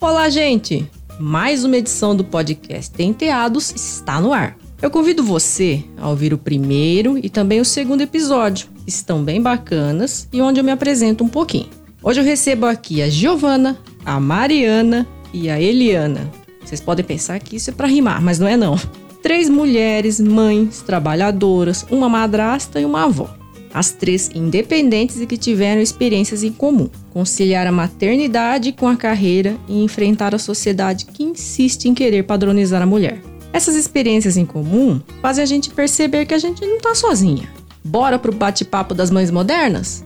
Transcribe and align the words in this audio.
Olá, 0.00 0.28
gente! 0.28 0.88
Mais 1.18 1.64
uma 1.64 1.76
edição 1.76 2.14
do 2.14 2.22
podcast 2.22 2.88
Tenteados 2.88 3.74
está 3.74 4.20
no 4.20 4.32
ar. 4.32 4.56
Eu 4.80 4.92
convido 4.92 5.24
você 5.24 5.82
a 5.96 6.08
ouvir 6.08 6.32
o 6.32 6.38
primeiro 6.38 7.18
e 7.18 7.28
também 7.28 7.60
o 7.60 7.64
segundo 7.64 8.00
episódio. 8.00 8.68
Estão 8.86 9.24
bem 9.24 9.42
bacanas 9.42 10.28
e 10.32 10.40
onde 10.40 10.60
eu 10.60 10.64
me 10.64 10.70
apresento 10.70 11.24
um 11.24 11.28
pouquinho. 11.28 11.68
Hoje 12.00 12.20
eu 12.20 12.24
recebo 12.24 12.66
aqui 12.66 13.02
a 13.02 13.08
Giovana, 13.10 13.76
a 14.04 14.20
Mariana 14.20 15.04
e 15.32 15.50
a 15.50 15.60
Eliana. 15.60 16.30
Vocês 16.64 16.80
podem 16.80 17.04
pensar 17.04 17.40
que 17.40 17.56
isso 17.56 17.70
é 17.70 17.72
para 17.72 17.88
rimar, 17.88 18.22
mas 18.22 18.38
não 18.38 18.46
é 18.46 18.56
não. 18.56 18.76
Três 19.20 19.48
mulheres, 19.48 20.20
mães, 20.20 20.80
trabalhadoras, 20.80 21.84
uma 21.90 22.08
madrasta 22.08 22.80
e 22.80 22.84
uma 22.84 23.02
avó 23.02 23.37
as 23.72 23.90
três 23.90 24.30
independentes 24.34 25.20
e 25.20 25.26
que 25.26 25.36
tiveram 25.36 25.80
experiências 25.80 26.42
em 26.42 26.52
comum. 26.52 26.88
Conciliar 27.10 27.66
a 27.66 27.72
maternidade 27.72 28.72
com 28.72 28.88
a 28.88 28.96
carreira 28.96 29.56
e 29.68 29.82
enfrentar 29.82 30.34
a 30.34 30.38
sociedade 30.38 31.06
que 31.06 31.22
insiste 31.22 31.86
em 31.86 31.94
querer 31.94 32.24
padronizar 32.24 32.82
a 32.82 32.86
mulher. 32.86 33.20
Essas 33.52 33.74
experiências 33.74 34.36
em 34.36 34.44
comum 34.44 35.00
fazem 35.22 35.42
a 35.42 35.46
gente 35.46 35.70
perceber 35.70 36.26
que 36.26 36.34
a 36.34 36.38
gente 36.38 36.64
não 36.64 36.78
tá 36.78 36.94
sozinha. 36.94 37.48
Bora 37.84 38.18
pro 38.18 38.32
bate-papo 38.32 38.94
das 38.94 39.10
mães 39.10 39.30
modernas? 39.30 40.04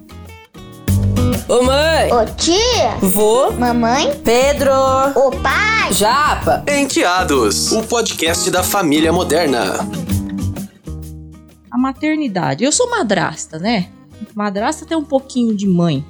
Ô 1.49 1.63
mãe! 1.65 2.13
Ô 2.13 2.25
tia! 2.37 2.97
Vô! 3.01 3.51
Mamãe! 3.53 4.13
Pedro! 4.25 4.73
Ô 5.17 5.31
pai! 5.31 5.93
Japa! 5.93 6.65
Enteados, 6.69 7.73
o 7.73 7.83
podcast 7.83 8.51
da 8.51 8.63
família 8.63 9.13
moderna 9.13 9.87
a 11.73 11.79
maternidade. 11.79 12.63
Eu 12.63 12.71
sou 12.71 12.91
madrasta, 12.91 13.59
né? 13.59 13.91
Madrasta 14.35 14.85
tem 14.85 14.97
um 14.97 15.05
pouquinho 15.05 15.57
de 15.57 15.67
mãe. 15.67 16.05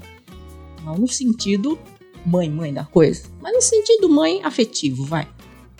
Não 0.84 0.98
no 0.98 1.06
sentido 1.06 1.78
mãe, 2.26 2.50
mãe 2.50 2.74
da 2.74 2.84
coisa, 2.84 3.28
mas 3.40 3.54
no 3.54 3.62
sentido 3.62 4.08
mãe 4.08 4.42
afetivo, 4.42 5.04
vai. 5.04 5.28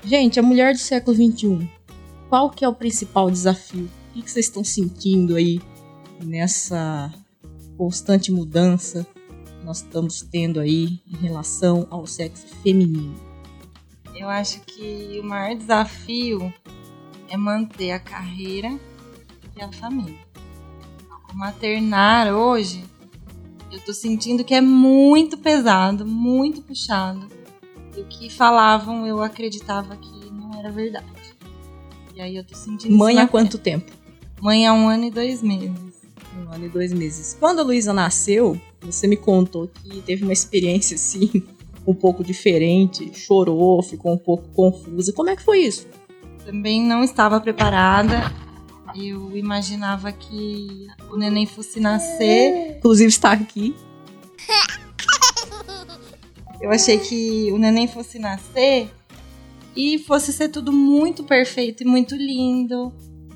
Gente, 0.04 0.38
a 0.38 0.42
mulher 0.42 0.72
do 0.72 0.78
século 0.78 1.16
XXI, 1.16 1.68
qual 2.28 2.48
que 2.48 2.64
é 2.64 2.68
o 2.68 2.74
principal 2.74 3.28
desafio? 3.28 3.90
O 4.14 4.22
que 4.22 4.30
vocês 4.30 4.46
estão 4.46 4.62
sentindo 4.62 5.34
aí 5.34 5.60
nessa 6.22 7.12
constante 7.76 8.30
mudança 8.30 9.04
que 9.44 9.64
nós 9.64 9.78
estamos 9.78 10.22
tendo 10.22 10.60
aí 10.60 11.00
em 11.08 11.16
relação 11.16 11.88
ao 11.90 12.06
sexo 12.06 12.46
feminino? 12.62 13.14
Eu 14.14 14.28
acho 14.28 14.60
que 14.60 15.18
o 15.20 15.24
maior 15.24 15.56
desafio 15.56 16.52
é 17.28 17.36
manter 17.36 17.90
a 17.90 17.98
carreira 17.98 18.78
e 19.56 19.62
a 19.62 19.70
família. 19.72 20.18
O 21.32 21.36
maternar 21.36 22.34
hoje, 22.34 22.84
eu 23.70 23.80
tô 23.80 23.92
sentindo 23.94 24.44
que 24.44 24.54
é 24.54 24.60
muito 24.60 25.38
pesado, 25.38 26.04
muito 26.06 26.60
puxado. 26.62 27.26
E 27.96 28.00
o 28.00 28.04
que 28.04 28.28
falavam, 28.28 29.06
eu 29.06 29.22
acreditava 29.22 29.96
que 29.96 30.30
não 30.30 30.58
era 30.58 30.70
verdade. 30.70 31.06
E 32.14 32.20
aí 32.20 32.36
eu 32.36 32.44
tô 32.44 32.54
sentindo 32.54 32.94
Mãe 32.94 33.18
há 33.18 33.26
quanto 33.26 33.56
tempo? 33.56 33.90
Mãe 34.40 34.66
há 34.66 34.72
um 34.74 34.88
ano 34.88 35.04
e 35.04 35.10
dois 35.10 35.42
meses. 35.42 35.72
Um 36.38 36.52
ano 36.52 36.66
e 36.66 36.68
dois 36.68 36.92
meses. 36.92 37.36
Quando 37.38 37.60
a 37.60 37.62
Luísa 37.62 37.92
nasceu, 37.92 38.60
você 38.82 39.06
me 39.06 39.16
contou 39.16 39.68
que 39.68 40.02
teve 40.02 40.24
uma 40.24 40.32
experiência 40.32 40.96
assim, 40.96 41.30
um 41.86 41.94
pouco 41.94 42.22
diferente, 42.22 43.10
chorou, 43.14 43.82
ficou 43.82 44.12
um 44.12 44.18
pouco 44.18 44.48
confusa. 44.50 45.12
Como 45.12 45.30
é 45.30 45.36
que 45.36 45.42
foi 45.42 45.60
isso? 45.60 45.86
Também 46.44 46.82
não 46.82 47.02
estava 47.02 47.40
preparada 47.40 48.30
eu 48.94 49.36
imaginava 49.36 50.12
que 50.12 50.86
o 51.10 51.16
neném 51.16 51.46
fosse 51.46 51.80
nascer. 51.80 52.76
Inclusive 52.78 53.08
está 53.08 53.32
aqui. 53.32 53.74
Eu 56.60 56.70
achei 56.70 56.98
que 56.98 57.50
o 57.52 57.58
neném 57.58 57.88
fosse 57.88 58.18
nascer 58.18 58.88
e 59.74 59.98
fosse 59.98 60.32
ser 60.32 60.48
tudo 60.48 60.72
muito 60.72 61.24
perfeito 61.24 61.82
e 61.82 61.86
muito 61.86 62.14
lindo. 62.14 62.92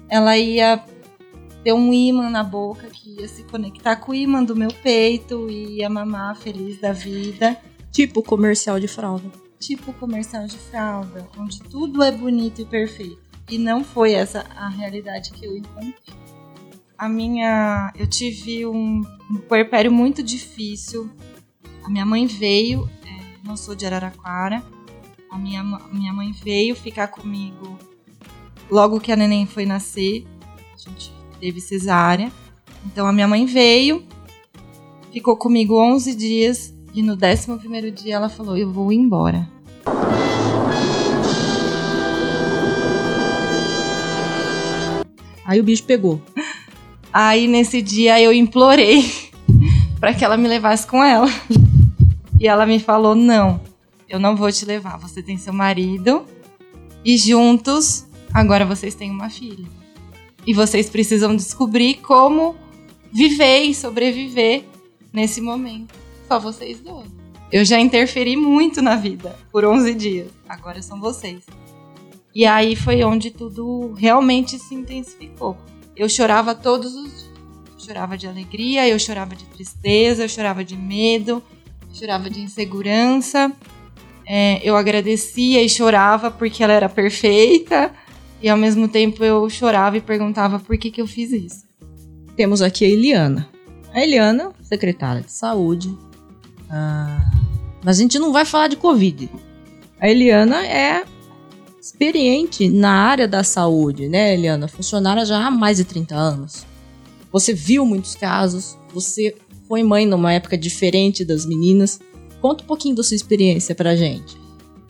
Ela 0.08 0.38
ia 0.38 0.84
ter 1.64 1.72
um 1.72 1.92
imã 1.92 2.30
na 2.30 2.44
boca 2.44 2.86
que 2.86 3.20
ia 3.20 3.26
se 3.26 3.42
conectar 3.44 3.96
com 3.96 4.12
o 4.12 4.14
imã 4.14 4.44
do 4.44 4.54
meu 4.54 4.72
peito 4.72 5.50
e 5.50 5.78
ia 5.78 5.90
mamar 5.90 6.36
feliz 6.36 6.80
da 6.80 6.92
vida. 6.92 7.56
Tipo 7.90 8.22
comercial 8.22 8.78
de 8.78 8.86
fralda. 8.86 9.28
Tipo 9.58 9.92
comercial 9.94 10.46
de 10.46 10.58
fralda, 10.58 11.26
onde 11.36 11.60
tudo 11.62 12.02
é 12.02 12.12
bonito 12.12 12.60
e 12.60 12.64
perfeito. 12.64 13.25
E 13.48 13.58
não 13.58 13.84
foi 13.84 14.12
essa 14.12 14.44
a 14.56 14.68
realidade 14.68 15.30
que 15.30 15.46
eu 15.46 15.56
encontrei. 15.56 15.94
A 16.98 17.08
minha. 17.08 17.92
Eu 17.96 18.06
tive 18.06 18.66
um, 18.66 19.02
um 19.30 19.36
puerpério 19.48 19.92
muito 19.92 20.22
difícil. 20.22 21.10
A 21.84 21.88
minha 21.88 22.04
mãe 22.04 22.26
veio, 22.26 22.90
é, 23.04 23.46
não 23.46 23.56
sou 23.56 23.74
de 23.74 23.86
Araraquara. 23.86 24.62
A 25.30 25.38
minha, 25.38 25.62
minha 25.92 26.12
mãe 26.12 26.32
veio 26.32 26.74
ficar 26.74 27.08
comigo 27.08 27.78
logo 28.70 28.98
que 28.98 29.12
a 29.12 29.16
neném 29.16 29.46
foi 29.46 29.66
nascer. 29.66 30.26
A 30.74 30.78
gente 30.78 31.12
teve 31.38 31.60
cesárea. 31.60 32.32
Então 32.84 33.06
a 33.06 33.12
minha 33.12 33.28
mãe 33.28 33.46
veio, 33.46 34.04
ficou 35.12 35.36
comigo 35.36 35.80
11 35.80 36.14
dias 36.14 36.74
e 36.94 37.02
no 37.02 37.12
11 37.14 37.90
dia 37.90 38.14
ela 38.14 38.28
falou: 38.28 38.56
Eu 38.56 38.72
vou 38.72 38.92
embora. 38.92 39.48
Aí 45.46 45.60
o 45.60 45.64
bicho 45.64 45.84
pegou. 45.84 46.20
Aí 47.12 47.46
nesse 47.46 47.80
dia 47.80 48.20
eu 48.20 48.32
implorei 48.32 49.30
para 50.00 50.12
que 50.12 50.24
ela 50.24 50.36
me 50.36 50.48
levasse 50.48 50.86
com 50.86 51.02
ela. 51.02 51.28
E 52.38 52.46
ela 52.46 52.66
me 52.66 52.80
falou: 52.80 53.14
"Não, 53.14 53.60
eu 54.08 54.18
não 54.18 54.36
vou 54.36 54.50
te 54.50 54.64
levar. 54.64 54.98
Você 54.98 55.22
tem 55.22 55.36
seu 55.36 55.52
marido 55.52 56.26
e 57.04 57.16
juntos 57.16 58.06
agora 58.34 58.66
vocês 58.66 58.94
têm 58.94 59.10
uma 59.10 59.30
filha. 59.30 59.66
E 60.46 60.52
vocês 60.52 60.90
precisam 60.90 61.34
descobrir 61.34 61.94
como 61.94 62.54
viver 63.12 63.62
e 63.62 63.74
sobreviver 63.74 64.64
nesse 65.12 65.40
momento. 65.40 65.94
Só 66.28 66.38
vocês 66.38 66.80
dois. 66.80 67.08
Eu 67.50 67.64
já 67.64 67.78
interferi 67.78 68.36
muito 68.36 68.82
na 68.82 68.96
vida 68.96 69.38
por 69.52 69.64
11 69.64 69.94
dias. 69.94 70.28
Agora 70.48 70.82
são 70.82 71.00
vocês. 71.00 71.44
E 72.36 72.44
aí 72.44 72.76
foi 72.76 73.02
onde 73.02 73.30
tudo 73.30 73.94
realmente 73.94 74.58
se 74.58 74.74
intensificou. 74.74 75.56
Eu 75.96 76.06
chorava 76.06 76.54
todos 76.54 76.94
os 76.94 77.04
dias. 77.04 77.30
Eu 77.72 77.80
chorava 77.80 78.18
de 78.18 78.26
alegria, 78.26 78.86
eu 78.86 78.98
chorava 78.98 79.34
de 79.34 79.46
tristeza, 79.46 80.24
eu 80.24 80.28
chorava 80.28 80.62
de 80.62 80.76
medo, 80.76 81.42
eu 81.88 81.94
chorava 81.94 82.28
de 82.28 82.42
insegurança. 82.42 83.50
É, 84.26 84.60
eu 84.62 84.76
agradecia 84.76 85.62
e 85.62 85.68
chorava 85.70 86.30
porque 86.30 86.62
ela 86.62 86.74
era 86.74 86.90
perfeita. 86.90 87.90
E 88.42 88.50
ao 88.50 88.58
mesmo 88.58 88.86
tempo 88.86 89.24
eu 89.24 89.48
chorava 89.48 89.96
e 89.96 90.02
perguntava 90.02 90.58
por 90.58 90.76
que, 90.76 90.90
que 90.90 91.00
eu 91.00 91.06
fiz 91.06 91.32
isso. 91.32 91.64
Temos 92.36 92.60
aqui 92.60 92.84
a 92.84 92.88
Eliana. 92.88 93.48
A 93.94 94.02
Eliana, 94.02 94.52
secretária 94.60 95.22
de 95.22 95.32
saúde. 95.32 95.96
Ah, 96.68 97.30
mas 97.82 97.98
a 97.98 98.02
gente 98.02 98.18
não 98.18 98.30
vai 98.30 98.44
falar 98.44 98.68
de 98.68 98.76
Covid. 98.76 99.30
A 99.98 100.06
Eliana 100.06 100.66
é 100.66 101.15
experiente 101.86 102.68
na 102.68 102.90
área 102.90 103.28
da 103.28 103.44
saúde, 103.44 104.08
né, 104.08 104.34
Eliana? 104.34 104.66
Funcionária 104.66 105.24
já 105.24 105.46
há 105.46 105.50
mais 105.50 105.76
de 105.76 105.84
30 105.84 106.14
anos. 106.14 106.66
Você 107.30 107.54
viu 107.54 107.86
muitos 107.86 108.14
casos, 108.14 108.76
você 108.92 109.36
foi 109.68 109.82
mãe 109.82 110.04
numa 110.04 110.32
época 110.32 110.58
diferente 110.58 111.24
das 111.24 111.46
meninas. 111.46 112.00
Conta 112.40 112.64
um 112.64 112.66
pouquinho 112.66 112.96
da 112.96 113.02
sua 113.02 113.14
experiência 113.14 113.74
pra 113.74 113.94
gente. 113.94 114.36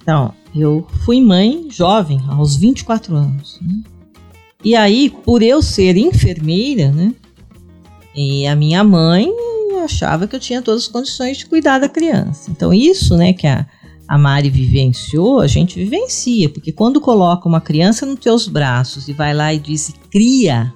Então, 0.03 0.33
eu 0.55 0.87
fui 1.05 1.21
mãe 1.21 1.67
jovem, 1.71 2.21
aos 2.29 2.57
24 2.57 3.15
anos. 3.15 3.59
Né? 3.61 3.83
E 4.65 4.75
aí, 4.75 5.11
por 5.11 5.43
eu 5.43 5.61
ser 5.61 5.97
enfermeira, 5.97 6.91
né? 6.91 7.15
E 8.15 8.47
a 8.47 8.57
minha 8.57 8.83
mãe 8.83 9.31
achava 9.85 10.27
que 10.27 10.35
eu 10.35 10.41
tinha 10.41 10.63
todas 10.63 10.85
as 10.85 10.89
condições 10.89 11.37
de 11.37 11.47
cuidar 11.47 11.79
da 11.79 11.89
criança. 11.89 12.51
Então, 12.51 12.73
isso, 12.73 13.17
né, 13.17 13.33
que 13.33 13.47
a, 13.47 13.67
a 14.09 14.17
Mari 14.17 14.51
vivenciou, 14.51 15.41
a 15.41 15.47
gente 15.47 15.79
vivencia, 15.79 16.49
porque 16.49 16.71
quando 16.71 17.01
coloca 17.01 17.49
uma 17.49 17.61
criança 17.61 18.07
nos 18.07 18.21
teus 18.21 18.47
braços 18.47 19.09
e 19.09 19.13
vai 19.13 19.35
lá 19.35 19.53
e 19.53 19.59
diz 19.59 19.93
cria, 20.11 20.73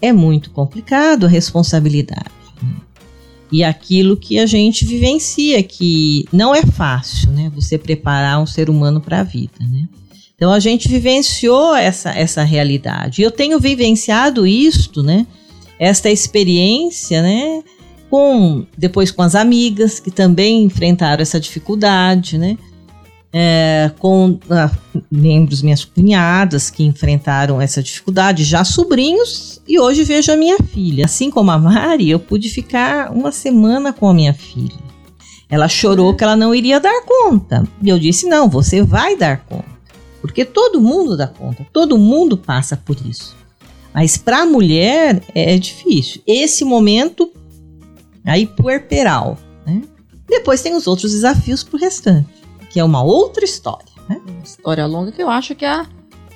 é 0.00 0.12
muito 0.12 0.50
complicado 0.50 1.26
a 1.26 1.28
responsabilidade. 1.28 2.30
Né? 2.62 2.74
E 3.52 3.62
aquilo 3.62 4.16
que 4.16 4.38
a 4.38 4.46
gente 4.46 4.84
vivencia, 4.84 5.62
que 5.62 6.24
não 6.32 6.54
é 6.54 6.62
fácil, 6.62 7.30
né? 7.32 7.50
Você 7.54 7.78
preparar 7.78 8.40
um 8.40 8.46
ser 8.46 8.68
humano 8.68 9.00
para 9.00 9.20
a 9.20 9.22
vida, 9.22 9.58
né? 9.60 9.88
Então 10.34 10.52
a 10.52 10.60
gente 10.60 10.88
vivenciou 10.88 11.74
essa, 11.74 12.10
essa 12.10 12.42
realidade. 12.42 13.22
Eu 13.22 13.30
tenho 13.30 13.58
vivenciado 13.58 14.46
isto, 14.46 15.02
né? 15.02 15.26
Esta 15.78 16.10
experiência, 16.10 17.22
né? 17.22 17.62
Com 18.10 18.66
depois 18.76 19.10
com 19.10 19.22
as 19.22 19.34
amigas 19.34 20.00
que 20.00 20.10
também 20.10 20.64
enfrentaram 20.64 21.22
essa 21.22 21.40
dificuldade, 21.40 22.38
né? 22.38 22.56
É, 23.32 23.90
com 23.98 24.38
ah, 24.48 24.70
membros 25.10 25.60
minhas 25.60 25.84
cunhadas 25.84 26.70
que 26.70 26.84
enfrentaram 26.84 27.60
essa 27.60 27.82
dificuldade, 27.82 28.44
já 28.44 28.64
sobrinhos 28.64 29.60
e 29.68 29.78
hoje 29.78 30.04
vejo 30.04 30.32
a 30.32 30.36
minha 30.36 30.56
filha. 30.58 31.04
Assim 31.04 31.30
como 31.30 31.50
a 31.50 31.58
Mari, 31.58 32.08
eu 32.08 32.18
pude 32.18 32.48
ficar 32.48 33.12
uma 33.12 33.30
semana 33.30 33.92
com 33.92 34.08
a 34.08 34.14
minha 34.14 34.32
filha. 34.32 34.86
Ela 35.48 35.68
chorou 35.68 36.14
que 36.14 36.24
ela 36.24 36.36
não 36.36 36.54
iria 36.54 36.80
dar 36.80 37.02
conta. 37.02 37.66
E 37.82 37.88
eu 37.88 37.98
disse: 37.98 38.26
não, 38.26 38.48
você 38.48 38.82
vai 38.82 39.16
dar 39.16 39.44
conta. 39.44 39.76
Porque 40.20 40.44
todo 40.44 40.80
mundo 40.80 41.16
dá 41.16 41.26
conta, 41.26 41.66
todo 41.72 41.98
mundo 41.98 42.36
passa 42.36 42.76
por 42.76 42.96
isso. 43.06 43.36
Mas 43.94 44.16
para 44.16 44.42
a 44.42 44.46
mulher 44.46 45.22
é 45.34 45.56
difícil. 45.56 46.20
Esse 46.26 46.64
momento 46.64 47.30
aí 48.30 48.46
puerperal, 48.46 49.38
né? 49.66 49.82
Depois 50.28 50.62
tem 50.62 50.74
os 50.74 50.86
outros 50.86 51.12
desafios 51.12 51.62
pro 51.62 51.78
restante, 51.78 52.28
que 52.70 52.80
é 52.80 52.84
uma 52.84 53.02
outra 53.02 53.44
história, 53.44 53.86
né? 54.08 54.20
Uma 54.26 54.42
história 54.42 54.86
longa 54.86 55.12
que 55.12 55.22
eu 55.22 55.30
acho 55.30 55.54
que 55.54 55.64
a, 55.64 55.86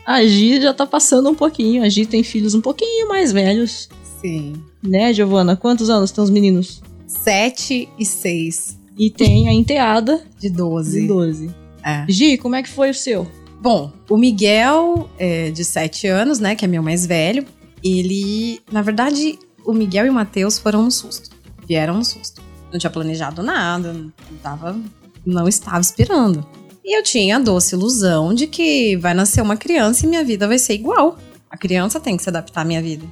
a 0.07 0.25
Gi 0.25 0.63
já 0.63 0.73
tá 0.73 0.87
passando 0.87 1.29
um 1.29 1.35
pouquinho. 1.35 1.83
A 1.83 1.89
Gi 1.89 2.07
tem 2.07 2.23
filhos 2.23 2.55
um 2.55 2.61
pouquinho 2.61 3.09
mais 3.09 3.33
velhos. 3.33 3.89
Sim. 4.21 4.55
Né, 4.83 5.13
Giovana? 5.13 5.57
Quantos 5.57 5.91
anos 5.91 6.11
tem 6.11 6.23
os 6.23 6.31
meninos? 6.31 6.83
Sete 7.07 7.89
e 7.99 8.05
seis. 8.05 8.79
E 8.97 9.11
tem 9.11 9.49
a 9.49 9.53
enteada 9.53 10.23
de 10.39 10.51
12. 10.51 11.01
De 11.01 11.07
12. 11.07 11.51
É. 11.85 12.05
Gi, 12.09 12.37
como 12.37 12.55
é 12.55 12.63
que 12.63 12.69
foi 12.69 12.91
o 12.91 12.95
seu? 12.95 13.27
Bom, 13.61 13.93
o 14.09 14.17
Miguel, 14.17 15.09
é, 15.19 15.51
de 15.51 15.65
7 15.65 16.07
anos, 16.07 16.39
né, 16.39 16.55
que 16.55 16.65
é 16.65 16.69
meu 16.69 16.83
mais 16.83 17.05
velho, 17.05 17.45
ele, 17.85 18.61
na 18.73 18.81
verdade, 18.81 19.39
o 19.67 19.73
Miguel 19.73 20.07
e 20.07 20.11
o 20.11 20.13
Matheus 20.13 20.59
foram 20.59 20.83
no 20.83 20.91
susto. 20.91 21.30
Vieram 21.71 21.95
no 21.95 22.05
susto. 22.05 22.43
Não 22.73 22.81
tinha 22.81 22.91
planejado 22.91 23.45
nada, 23.45 23.93
não 23.93 24.13
tava, 24.43 24.77
não 25.25 25.47
estava 25.47 25.81
esperando. 25.81 26.45
E 26.85 26.99
eu 26.99 27.05
tinha 27.05 27.37
a 27.37 27.39
doce 27.39 27.77
ilusão 27.77 28.35
de 28.35 28.49
que 28.49 28.97
vai 28.97 29.15
nascer 29.15 29.41
uma 29.41 29.57
criança 29.57 30.05
e 30.05 30.09
minha 30.09 30.25
vida 30.25 30.49
vai 30.49 30.59
ser 30.59 30.75
igual. 30.75 31.17
A 31.49 31.57
criança 31.57 32.01
tem 32.01 32.17
que 32.17 32.25
se 32.25 32.29
adaptar 32.29 32.63
à 32.63 32.65
minha 32.65 32.83
vida. 32.83 33.07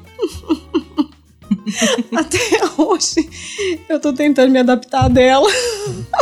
Até 2.16 2.38
hoje 2.76 3.30
eu 3.88 4.00
tô 4.00 4.12
tentando 4.12 4.50
me 4.50 4.58
adaptar 4.58 5.08
dela. 5.08 5.48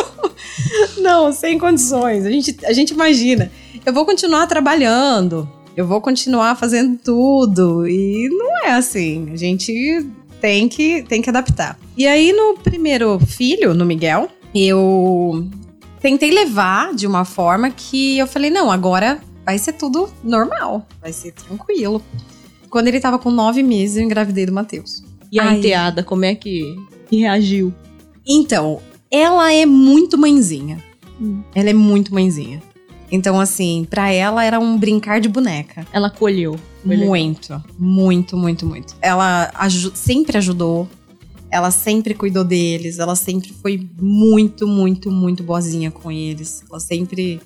Não, 1.01 1.33
sem 1.33 1.59
condições. 1.59 2.27
A 2.27 2.31
gente, 2.31 2.67
a 2.67 2.73
gente 2.75 2.91
imagina 2.91 3.51
eu 3.87 3.95
vou 3.95 4.05
continuar 4.05 4.47
trabalhando, 4.47 5.49
eu 5.75 5.87
vou 5.87 6.03
continuar 6.03 6.55
fazendo 6.57 6.99
tudo. 6.99 7.89
E 7.89 8.29
não 8.29 8.67
é 8.67 8.73
assim. 8.73 9.31
A 9.33 9.37
gente 9.37 10.05
tem 10.47 10.69
que, 10.69 11.03
tem 11.03 11.21
que 11.21 11.29
adaptar. 11.29 11.77
E 11.97 12.07
aí, 12.07 12.33
no 12.33 12.55
primeiro 12.59 13.19
filho, 13.19 13.75
no 13.75 13.85
Miguel, 13.85 14.29
eu 14.55 15.45
tentei 16.01 16.31
levar 16.31 16.95
de 16.95 17.05
uma 17.05 17.25
forma 17.25 17.69
que 17.69 18.17
eu 18.17 18.29
falei: 18.29 18.49
não, 18.49 18.71
agora 18.71 19.21
vai 19.45 19.59
ser 19.59 19.73
tudo 19.73 20.09
normal, 20.23 20.87
vai 21.03 21.13
ser 21.13 21.33
tranquilo. 21.33 22.01
Quando 22.71 22.87
ele 22.87 23.01
tava 23.01 23.19
com 23.19 23.29
nove 23.29 23.61
meses, 23.61 23.97
eu 23.97 24.05
engravidei 24.05 24.47
do 24.47 24.53
Matheus. 24.53 25.03
E 25.33 25.41
a 25.41 25.53
enteada, 25.53 26.05
como 26.05 26.25
é 26.25 26.37
que 26.37 26.77
reagiu? 27.11 27.75
Então, 28.25 28.81
ela 29.11 29.53
é 29.53 29.67
muito 29.67 30.17
mãezinha. 30.17 30.81
Hum. 31.21 31.43
Ela 31.57 31.71
é 31.71 31.75
muito 31.75 32.15
mãezinha. 32.15 32.63
Então, 33.11 33.41
assim, 33.41 33.87
para 33.89 34.11
ela 34.11 34.45
era 34.45 34.59
um 34.59 34.77
brincar 34.79 35.21
de 35.21 35.29
boneca. 35.29 35.87
Ela 35.93 36.11
colheu. 36.11 36.59
Muito, 36.85 37.63
muito, 37.79 38.37
muito, 38.37 38.67
muito. 38.67 38.97
Ela 39.01 39.51
aj 39.55 39.93
sempre 39.95 40.37
ajudou. 40.39 40.89
Ela 41.51 41.71
sempre 41.71 42.15
cuidou 42.15 42.45
deles. 42.45 42.99
Ela 42.99 43.15
sempre 43.15 43.53
foi 43.63 43.89
muito, 44.01 44.67
muito, 44.67 45.11
muito 45.11 45.43
boazinha 45.43 45.91
com 45.91 46.11
eles. 46.11 46.65
Ela 46.69 46.81
sempre. 46.81 47.41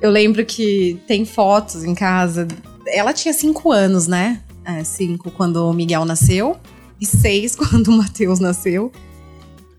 Eu 0.00 0.10
lembro 0.10 0.44
que 0.44 0.98
tem 1.06 1.24
fotos 1.24 1.84
em 1.84 1.94
casa. 1.94 2.46
Ela 2.86 3.12
tinha 3.12 3.34
cinco 3.34 3.70
anos, 3.70 4.06
né? 4.06 4.40
É, 4.64 4.84
cinco 4.84 5.30
quando 5.30 5.68
o 5.68 5.72
Miguel 5.72 6.04
nasceu. 6.04 6.56
E 7.00 7.06
seis 7.06 7.54
quando 7.56 7.88
o 7.88 7.96
Matheus 7.96 8.40
nasceu. 8.40 8.92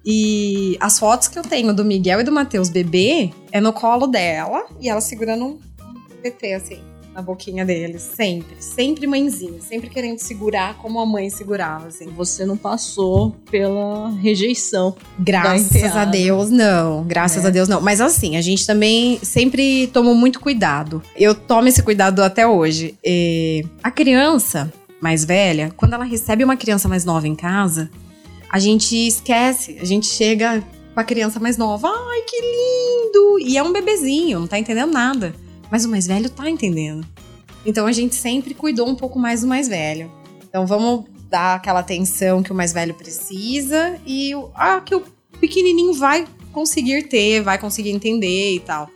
E 0.05 0.77
as 0.79 0.97
fotos 0.97 1.27
que 1.27 1.37
eu 1.37 1.43
tenho 1.43 1.73
do 1.73 1.85
Miguel 1.85 2.21
e 2.21 2.23
do 2.23 2.31
Matheus 2.31 2.69
bebê 2.69 3.31
é 3.51 3.61
no 3.61 3.71
colo 3.71 4.07
dela 4.07 4.65
e 4.79 4.89
ela 4.89 5.01
segurando 5.01 5.45
um 5.45 5.59
PT 6.21 6.53
assim, 6.53 6.79
na 7.13 7.21
boquinha 7.21 7.65
deles. 7.65 8.01
Sempre. 8.01 8.55
Sempre 8.59 9.07
mãezinha. 9.07 9.61
Sempre 9.61 9.89
querendo 9.89 10.19
segurar 10.19 10.77
como 10.77 10.99
a 10.99 11.05
mãe 11.05 11.29
segurava, 11.29 11.87
assim. 11.87 12.07
Você 12.09 12.45
não 12.45 12.57
passou 12.57 13.35
pela 13.49 14.09
rejeição. 14.11 14.95
Graças 15.19 15.95
a 15.95 16.05
Deus, 16.05 16.49
não. 16.49 17.03
Graças 17.03 17.43
é. 17.45 17.47
a 17.47 17.51
Deus, 17.51 17.67
não. 17.67 17.81
Mas 17.81 18.01
assim, 18.01 18.37
a 18.37 18.41
gente 18.41 18.65
também 18.65 19.19
sempre 19.21 19.87
tomou 19.87 20.15
muito 20.15 20.39
cuidado. 20.39 21.01
Eu 21.15 21.35
tomo 21.35 21.67
esse 21.67 21.83
cuidado 21.83 22.23
até 22.23 22.47
hoje. 22.47 22.95
E 23.03 23.65
a 23.83 23.91
criança 23.91 24.71
mais 25.01 25.25
velha, 25.25 25.71
quando 25.75 25.93
ela 25.93 26.03
recebe 26.03 26.43
uma 26.43 26.55
criança 26.55 26.87
mais 26.87 27.03
nova 27.03 27.27
em 27.27 27.35
casa, 27.35 27.89
a 28.51 28.59
gente 28.59 29.07
esquece, 29.07 29.77
a 29.79 29.85
gente 29.85 30.07
chega 30.07 30.61
com 30.93 30.99
a 30.99 31.05
criança 31.05 31.39
mais 31.39 31.55
nova, 31.55 31.87
ai 31.87 32.21
que 32.23 32.35
lindo! 32.35 33.39
E 33.47 33.57
é 33.57 33.63
um 33.63 33.71
bebezinho, 33.71 34.41
não 34.41 34.47
tá 34.47 34.59
entendendo 34.59 34.91
nada. 34.91 35.33
Mas 35.71 35.85
o 35.85 35.89
mais 35.89 36.05
velho 36.05 36.29
tá 36.29 36.49
entendendo. 36.49 37.07
Então 37.65 37.87
a 37.87 37.93
gente 37.93 38.13
sempre 38.13 38.53
cuidou 38.53 38.89
um 38.89 38.95
pouco 38.95 39.17
mais 39.17 39.39
do 39.39 39.47
mais 39.47 39.69
velho. 39.69 40.11
Então 40.43 40.67
vamos 40.67 41.05
dar 41.29 41.55
aquela 41.55 41.79
atenção 41.79 42.43
que 42.43 42.51
o 42.51 42.55
mais 42.55 42.73
velho 42.73 42.93
precisa 42.93 43.97
e 44.05 44.33
ah, 44.53 44.81
que 44.81 44.95
o 44.95 45.01
pequenininho 45.39 45.93
vai 45.93 46.27
conseguir 46.51 47.07
ter, 47.07 47.41
vai 47.41 47.57
conseguir 47.57 47.91
entender 47.91 48.55
e 48.55 48.59
tal. 48.59 48.89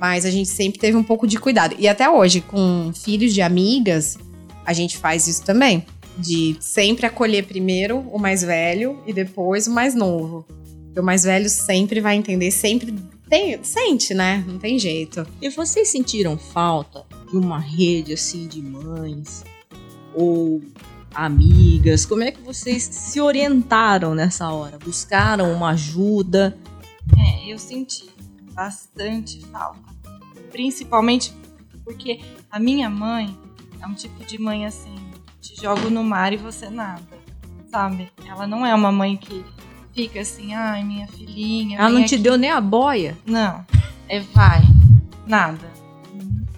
Mas 0.00 0.24
a 0.24 0.30
gente 0.30 0.48
sempre 0.48 0.80
teve 0.80 0.96
um 0.96 1.04
pouco 1.04 1.28
de 1.28 1.38
cuidado. 1.38 1.76
E 1.78 1.86
até 1.86 2.10
hoje, 2.10 2.40
com 2.40 2.90
filhos 2.92 3.32
de 3.32 3.40
amigas, 3.40 4.18
a 4.66 4.72
gente 4.72 4.98
faz 4.98 5.28
isso 5.28 5.44
também 5.44 5.86
de 6.20 6.56
sempre 6.60 7.06
acolher 7.06 7.46
primeiro 7.46 7.98
o 8.12 8.18
mais 8.18 8.42
velho 8.42 9.02
e 9.06 9.12
depois 9.12 9.66
o 9.66 9.70
mais 9.70 9.94
novo. 9.94 10.46
o 10.96 11.02
mais 11.02 11.24
velho 11.24 11.48
sempre 11.48 12.00
vai 12.00 12.16
entender, 12.16 12.50
sempre 12.50 12.94
tem, 13.28 13.62
sente, 13.62 14.12
né? 14.12 14.44
Não 14.46 14.58
tem 14.58 14.78
jeito. 14.78 15.26
E 15.40 15.48
vocês 15.50 15.88
sentiram 15.88 16.36
falta 16.36 17.06
de 17.30 17.36
uma 17.36 17.60
rede 17.60 18.12
assim 18.12 18.48
de 18.48 18.60
mães 18.60 19.44
ou 20.12 20.60
amigas? 21.14 22.04
Como 22.04 22.24
é 22.24 22.32
que 22.32 22.42
vocês 22.42 22.82
se 22.82 23.20
orientaram 23.20 24.14
nessa 24.14 24.50
hora? 24.50 24.78
Buscaram 24.78 25.52
uma 25.52 25.70
ajuda? 25.70 26.58
É, 27.16 27.52
eu 27.52 27.58
senti 27.58 28.10
bastante 28.52 29.40
falta. 29.46 29.90
Principalmente 30.50 31.32
porque 31.84 32.20
a 32.50 32.58
minha 32.58 32.90
mãe 32.90 33.36
é 33.80 33.86
um 33.86 33.94
tipo 33.94 34.24
de 34.24 34.38
mãe 34.40 34.66
assim 34.66 34.94
te 35.40 35.60
jogo 35.60 35.90
no 35.90 36.04
mar 36.04 36.32
e 36.32 36.36
você 36.36 36.68
nada, 36.68 37.02
sabe? 37.70 38.10
Ela 38.26 38.46
não 38.46 38.64
é 38.64 38.74
uma 38.74 38.92
mãe 38.92 39.16
que 39.16 39.44
fica 39.94 40.20
assim, 40.20 40.54
ai, 40.54 40.84
minha 40.84 41.06
filhinha. 41.08 41.78
Ela 41.78 41.90
não 41.90 42.04
te 42.04 42.14
aqui. 42.14 42.22
deu 42.22 42.36
nem 42.36 42.50
a 42.50 42.60
boia? 42.60 43.16
Não. 43.26 43.64
É 44.08 44.20
vai, 44.20 44.62
nada. 45.26 45.70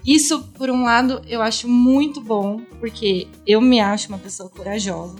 Isso, 0.05 0.43
por 0.57 0.69
um 0.69 0.83
lado, 0.83 1.21
eu 1.27 1.41
acho 1.41 1.67
muito 1.67 2.19
bom, 2.19 2.59
porque 2.79 3.27
eu 3.47 3.61
me 3.61 3.79
acho 3.79 4.09
uma 4.09 4.17
pessoa 4.17 4.49
corajosa. 4.49 5.15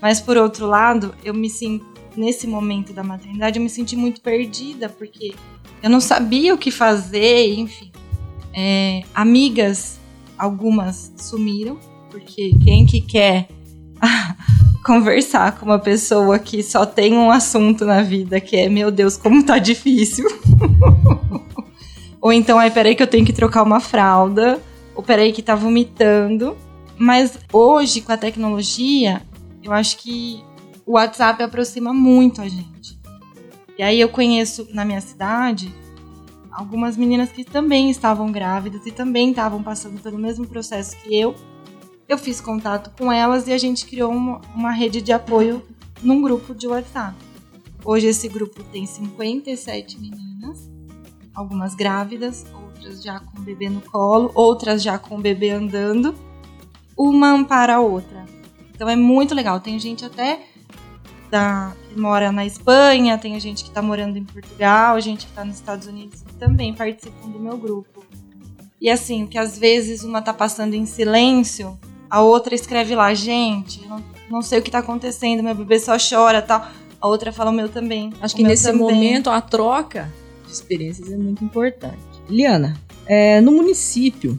Mas, 0.00 0.20
por 0.20 0.36
outro 0.36 0.66
lado, 0.66 1.14
eu 1.24 1.32
me 1.32 1.48
sinto, 1.48 1.86
nesse 2.14 2.46
momento 2.46 2.92
da 2.92 3.02
maternidade, 3.02 3.58
eu 3.58 3.62
me 3.62 3.70
senti 3.70 3.96
muito 3.96 4.20
perdida, 4.20 4.90
porque 4.90 5.34
eu 5.82 5.88
não 5.88 6.00
sabia 6.00 6.54
o 6.54 6.58
que 6.58 6.70
fazer, 6.70 7.54
enfim. 7.54 7.90
É, 8.52 9.02
amigas, 9.14 9.98
algumas 10.36 11.12
sumiram, 11.16 11.78
porque 12.10 12.52
quem 12.64 12.84
que 12.84 13.00
quer 13.00 13.48
conversar 14.84 15.58
com 15.58 15.66
uma 15.66 15.78
pessoa 15.78 16.38
que 16.38 16.62
só 16.62 16.84
tem 16.84 17.14
um 17.14 17.30
assunto 17.30 17.84
na 17.84 18.02
vida 18.02 18.40
que 18.40 18.56
é, 18.56 18.68
meu 18.68 18.90
Deus, 18.90 19.16
como 19.16 19.44
tá 19.44 19.58
difícil. 19.58 20.26
Ou 22.20 22.32
então, 22.32 22.58
ai, 22.58 22.70
peraí 22.70 22.94
que 22.94 23.02
eu 23.02 23.06
tenho 23.06 23.24
que 23.24 23.32
trocar 23.32 23.62
uma 23.62 23.80
fralda. 23.80 24.60
Ou 24.94 25.02
peraí 25.02 25.32
que 25.32 25.42
tá 25.42 25.54
vomitando. 25.54 26.56
Mas 26.98 27.38
hoje, 27.50 28.02
com 28.02 28.12
a 28.12 28.16
tecnologia, 28.16 29.22
eu 29.62 29.72
acho 29.72 29.96
que 29.98 30.44
o 30.84 30.92
WhatsApp 30.92 31.42
aproxima 31.42 31.94
muito 31.94 32.42
a 32.42 32.48
gente. 32.48 32.98
E 33.78 33.82
aí 33.82 33.98
eu 33.98 34.08
conheço 34.10 34.68
na 34.74 34.84
minha 34.84 35.00
cidade 35.00 35.74
algumas 36.52 36.96
meninas 36.96 37.30
que 37.30 37.44
também 37.44 37.90
estavam 37.90 38.30
grávidas 38.30 38.84
e 38.84 38.90
também 38.90 39.30
estavam 39.30 39.62
passando 39.62 40.00
pelo 40.02 40.18
mesmo 40.18 40.46
processo 40.46 40.96
que 40.98 41.16
eu, 41.16 41.34
eu 42.12 42.18
fiz 42.18 42.40
contato 42.40 42.90
com 42.98 43.12
elas 43.12 43.46
e 43.46 43.52
a 43.52 43.58
gente 43.58 43.86
criou 43.86 44.10
uma, 44.10 44.40
uma 44.52 44.72
rede 44.72 45.00
de 45.00 45.12
apoio 45.12 45.62
num 46.02 46.20
grupo 46.20 46.52
de 46.52 46.66
WhatsApp. 46.66 47.14
Hoje 47.84 48.08
esse 48.08 48.28
grupo 48.28 48.64
tem 48.64 48.84
57 48.84 49.96
meninas, 50.00 50.68
algumas 51.32 51.76
grávidas, 51.76 52.44
outras 52.52 53.00
já 53.00 53.20
com 53.20 53.38
o 53.38 53.42
bebê 53.42 53.70
no 53.70 53.80
colo, 53.80 54.32
outras 54.34 54.82
já 54.82 54.98
com 54.98 55.18
o 55.18 55.20
bebê 55.20 55.50
andando, 55.50 56.12
uma 56.96 57.30
ampara 57.30 57.76
a 57.76 57.80
outra. 57.80 58.26
Então 58.74 58.88
é 58.88 58.96
muito 58.96 59.32
legal. 59.32 59.60
Tem 59.60 59.78
gente 59.78 60.04
até 60.04 60.40
da, 61.30 61.72
que 61.88 61.98
mora 61.98 62.32
na 62.32 62.44
Espanha, 62.44 63.18
tem 63.18 63.38
gente 63.38 63.62
que 63.62 63.70
está 63.70 63.80
morando 63.80 64.18
em 64.18 64.24
Portugal, 64.24 65.00
gente 65.00 65.26
que 65.26 65.30
está 65.30 65.44
nos 65.44 65.54
Estados 65.54 65.86
Unidos 65.86 66.22
que 66.22 66.34
também 66.34 66.74
participam 66.74 67.28
do 67.30 67.38
meu 67.38 67.56
grupo. 67.56 68.04
E 68.80 68.90
assim, 68.90 69.26
que 69.28 69.38
às 69.38 69.56
vezes 69.56 70.02
uma 70.02 70.20
tá 70.20 70.34
passando 70.34 70.74
em 70.74 70.86
silêncio, 70.86 71.78
a 72.10 72.20
outra 72.22 72.54
escreve 72.54 72.94
lá, 72.94 73.14
gente, 73.14 73.86
não, 73.86 74.02
não 74.30 74.42
sei 74.42 74.58
o 74.58 74.62
que 74.62 74.70
tá 74.70 74.78
acontecendo, 74.80 75.42
meu 75.42 75.54
bebê 75.54 75.78
só 75.78 75.96
chora 75.98 76.42
tal. 76.42 76.66
A 77.00 77.06
outra 77.08 77.32
fala 77.32 77.50
o 77.50 77.54
meu 77.54 77.68
também. 77.68 78.12
Acho 78.20 78.36
que 78.36 78.42
nesse 78.42 78.64
também. 78.64 78.80
momento 78.80 79.30
a 79.30 79.40
troca 79.40 80.12
de 80.46 80.52
experiências 80.52 81.10
é 81.10 81.16
muito 81.16 81.42
importante. 81.44 81.96
Liana, 82.28 82.76
é, 83.06 83.40
no 83.40 83.52
município, 83.52 84.38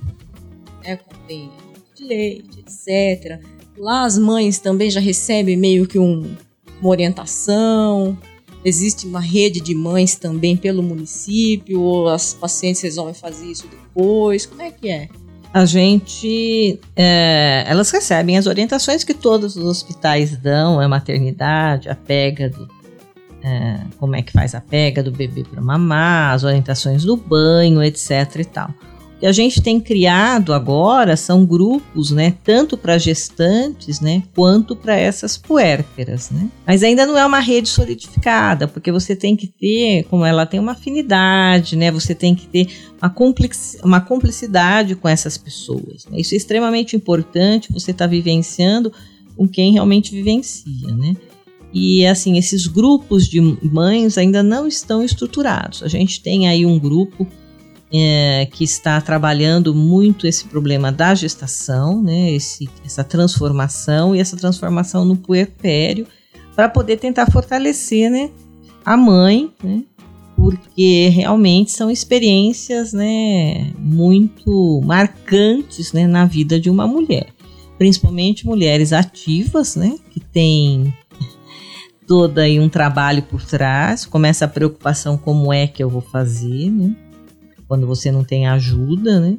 né, 0.84 0.98
contém 0.98 1.50
de 1.96 2.04
leite, 2.04 2.60
etc. 2.60 3.40
Lá 3.78 4.06
as 4.06 4.18
mães 4.18 4.60
também 4.60 4.90
já 4.92 5.00
recebem 5.00 5.58
meio 5.58 5.88
que 5.88 5.98
um- 5.98 6.36
uma 6.80 6.90
orientação. 6.90 8.18
Existe 8.63 9.08
uma 9.08 9.20
rede 9.20 9.60
de 9.60 9.74
mães 9.74 10.13
também 10.16 10.56
pelo 10.56 10.84
município, 10.84 11.82
ou 11.82 12.08
as 12.10 12.34
pacientes 12.36 12.82
resolvem 12.82 13.13
fazer 13.16 13.48
isso 13.48 13.68
depois. 13.68 14.46
Como 14.46 14.62
é 14.62 14.70
que 14.70 14.88
é? 14.88 15.10
A 15.53 15.65
gente, 15.65 16.79
é, 16.96 17.65
elas 17.67 17.91
recebem 17.91 18.38
as 18.38 18.48
orientações 18.48 19.03
que 19.03 19.13
todos 19.13 19.58
os 19.58 19.65
hospitais 19.65 20.38
dão, 20.38 20.81
é 20.81 20.88
maternidade, 20.88 21.89
a 21.89 21.96
pega 21.96 22.50
do, 22.50 22.70
é, 23.43 23.79
como 23.98 24.15
é 24.15 24.22
que 24.22 24.31
faz 24.31 24.55
a 24.55 24.62
pega 24.62 25.03
do 25.03 25.12
bebê 25.12 25.43
para 25.43 25.62
mamar, 25.62 26.34
as 26.34 26.43
orientações 26.43 27.03
do 27.03 27.17
banho, 27.17 27.84
etc 27.84 28.36
e 28.39 28.46
tal. 28.46 28.74
Que 29.22 29.28
a 29.28 29.32
gente 29.32 29.62
tem 29.62 29.80
criado 29.80 30.51
agora 30.51 31.16
são 31.16 31.46
grupos, 31.46 32.10
né, 32.10 32.34
tanto 32.44 32.75
para 32.75 32.98
gestantes, 32.98 34.00
né, 34.00 34.24
quanto 34.36 34.75
para 34.75 34.98
essas 34.98 35.38
puérperas, 35.38 36.32
né. 36.32 36.50
Mas 36.66 36.82
ainda 36.82 37.06
não 37.06 37.16
é 37.16 37.24
uma 37.24 37.40
rede 37.40 37.70
solidificada, 37.70 38.68
porque 38.68 38.92
você 38.92 39.16
tem 39.16 39.36
que 39.36 39.46
ter, 39.46 40.06
como 40.10 40.25
ela 40.25 40.48
tem 40.48 40.60
uma 40.60 40.72
afinidade, 40.72 41.75
né, 41.75 41.92
você 41.92 42.16
tem 42.16 42.34
que 42.34 42.48
ter 42.48 42.68
uma, 43.84 44.01
cumplicidade 44.01 44.96
com 44.96 45.08
essas 45.08 45.38
pessoas. 45.38 46.08
né? 46.10 46.20
Isso 46.20 46.34
é 46.34 46.38
extremamente 46.38 46.96
importante, 46.96 47.72
você 47.72 47.92
está 47.92 48.08
vivenciando 48.08 48.92
com 49.38 49.48
quem 49.48 49.72
realmente 49.72 50.16
vivencia, 50.16 50.96
né? 50.96 51.16
E 51.72 52.06
assim, 52.08 52.40
esses 52.40 52.66
grupos 52.66 53.30
de 53.30 53.40
mães 53.40 54.18
ainda 54.18 54.42
não 54.42 54.68
estão 54.68 55.04
estruturados. 55.04 55.84
A 55.84 55.88
gente 55.88 56.22
tem 56.22 56.50
aí 56.50 56.66
um 56.66 56.78
grupo 56.78 57.25
é, 57.94 58.48
que 58.52 58.64
está 58.64 59.00
trabalhando 59.02 59.76
muito 59.76 60.26
esse 60.26 60.46
problema 60.46 60.92
da 60.92 61.14
gestação, 61.14 62.02
né? 62.02 62.32
Esse, 62.32 62.70
essa 62.86 63.04
transformação 63.04 64.16
e 64.16 64.20
essa 64.20 64.38
transformação 64.38 65.04
no 65.04 65.18
puerpério, 65.18 66.08
para 66.56 66.70
poder 66.70 66.98
tentar 66.98 67.30
fortalecer, 67.30 68.10
né? 68.10 68.30
A 68.86 68.96
mãe, 68.96 69.52
né? 69.64 69.84
porque 70.42 71.08
realmente 71.10 71.72
são 71.72 71.92
experiências 71.92 72.94
né, 72.94 73.72
muito 73.78 74.82
marcantes 74.84 75.94
né, 75.94 76.08
na 76.08 76.26
vida 76.26 76.60
de 76.60 76.68
uma 76.68 76.88
mulher. 76.88 77.28
Principalmente 77.78 78.48
mulheres 78.48 78.92
ativas, 78.92 79.76
né, 79.76 79.96
que 80.10 80.20
têm 80.20 80.92
todo 82.08 82.40
aí 82.40 82.60
um 82.60 82.70
trabalho 82.70 83.22
por 83.22 83.46
trás, 83.46 84.04
começa 84.04 84.46
a 84.46 84.48
preocupação 84.48 85.16
como 85.16 85.54
é 85.54 85.68
que 85.68 85.84
eu 85.84 85.90
vou 85.90 86.02
fazer, 86.02 86.72
né, 86.72 86.96
quando 87.72 87.88
você 87.88 88.12
não 88.12 88.22
tem 88.22 88.48
ajuda, 88.48 89.22
né, 89.22 89.38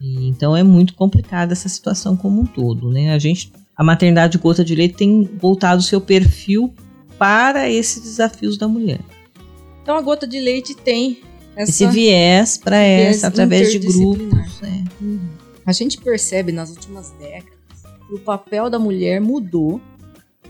e, 0.00 0.26
então 0.26 0.56
é 0.56 0.62
muito 0.62 0.94
complicada 0.94 1.52
essa 1.52 1.68
situação 1.68 2.16
como 2.16 2.40
um 2.40 2.46
todo, 2.46 2.88
né, 2.88 3.12
a 3.12 3.18
gente, 3.18 3.52
a 3.76 3.84
maternidade 3.84 4.38
gota 4.38 4.64
de 4.64 4.74
leite 4.74 4.94
tem 4.94 5.24
voltado 5.38 5.80
o 5.80 5.84
seu 5.84 6.00
perfil 6.00 6.72
para 7.18 7.68
esses 7.68 8.02
desafios 8.02 8.56
da 8.56 8.66
mulher 8.66 9.00
Então 9.82 9.94
a 9.94 10.00
gota 10.00 10.26
de 10.26 10.40
leite 10.40 10.74
tem 10.74 11.20
essa 11.54 11.70
esse 11.70 11.86
viés 11.88 12.56
para 12.56 12.78
essa 12.78 13.26
através 13.26 13.70
de 13.70 13.80
grupos. 13.80 14.62
né? 14.62 14.86
A 15.66 15.72
gente 15.72 15.98
percebe 15.98 16.52
nas 16.52 16.70
últimas 16.70 17.10
décadas 17.18 17.58
que 18.08 18.14
o 18.14 18.18
papel 18.18 18.70
da 18.70 18.78
mulher 18.78 19.20
mudou 19.20 19.78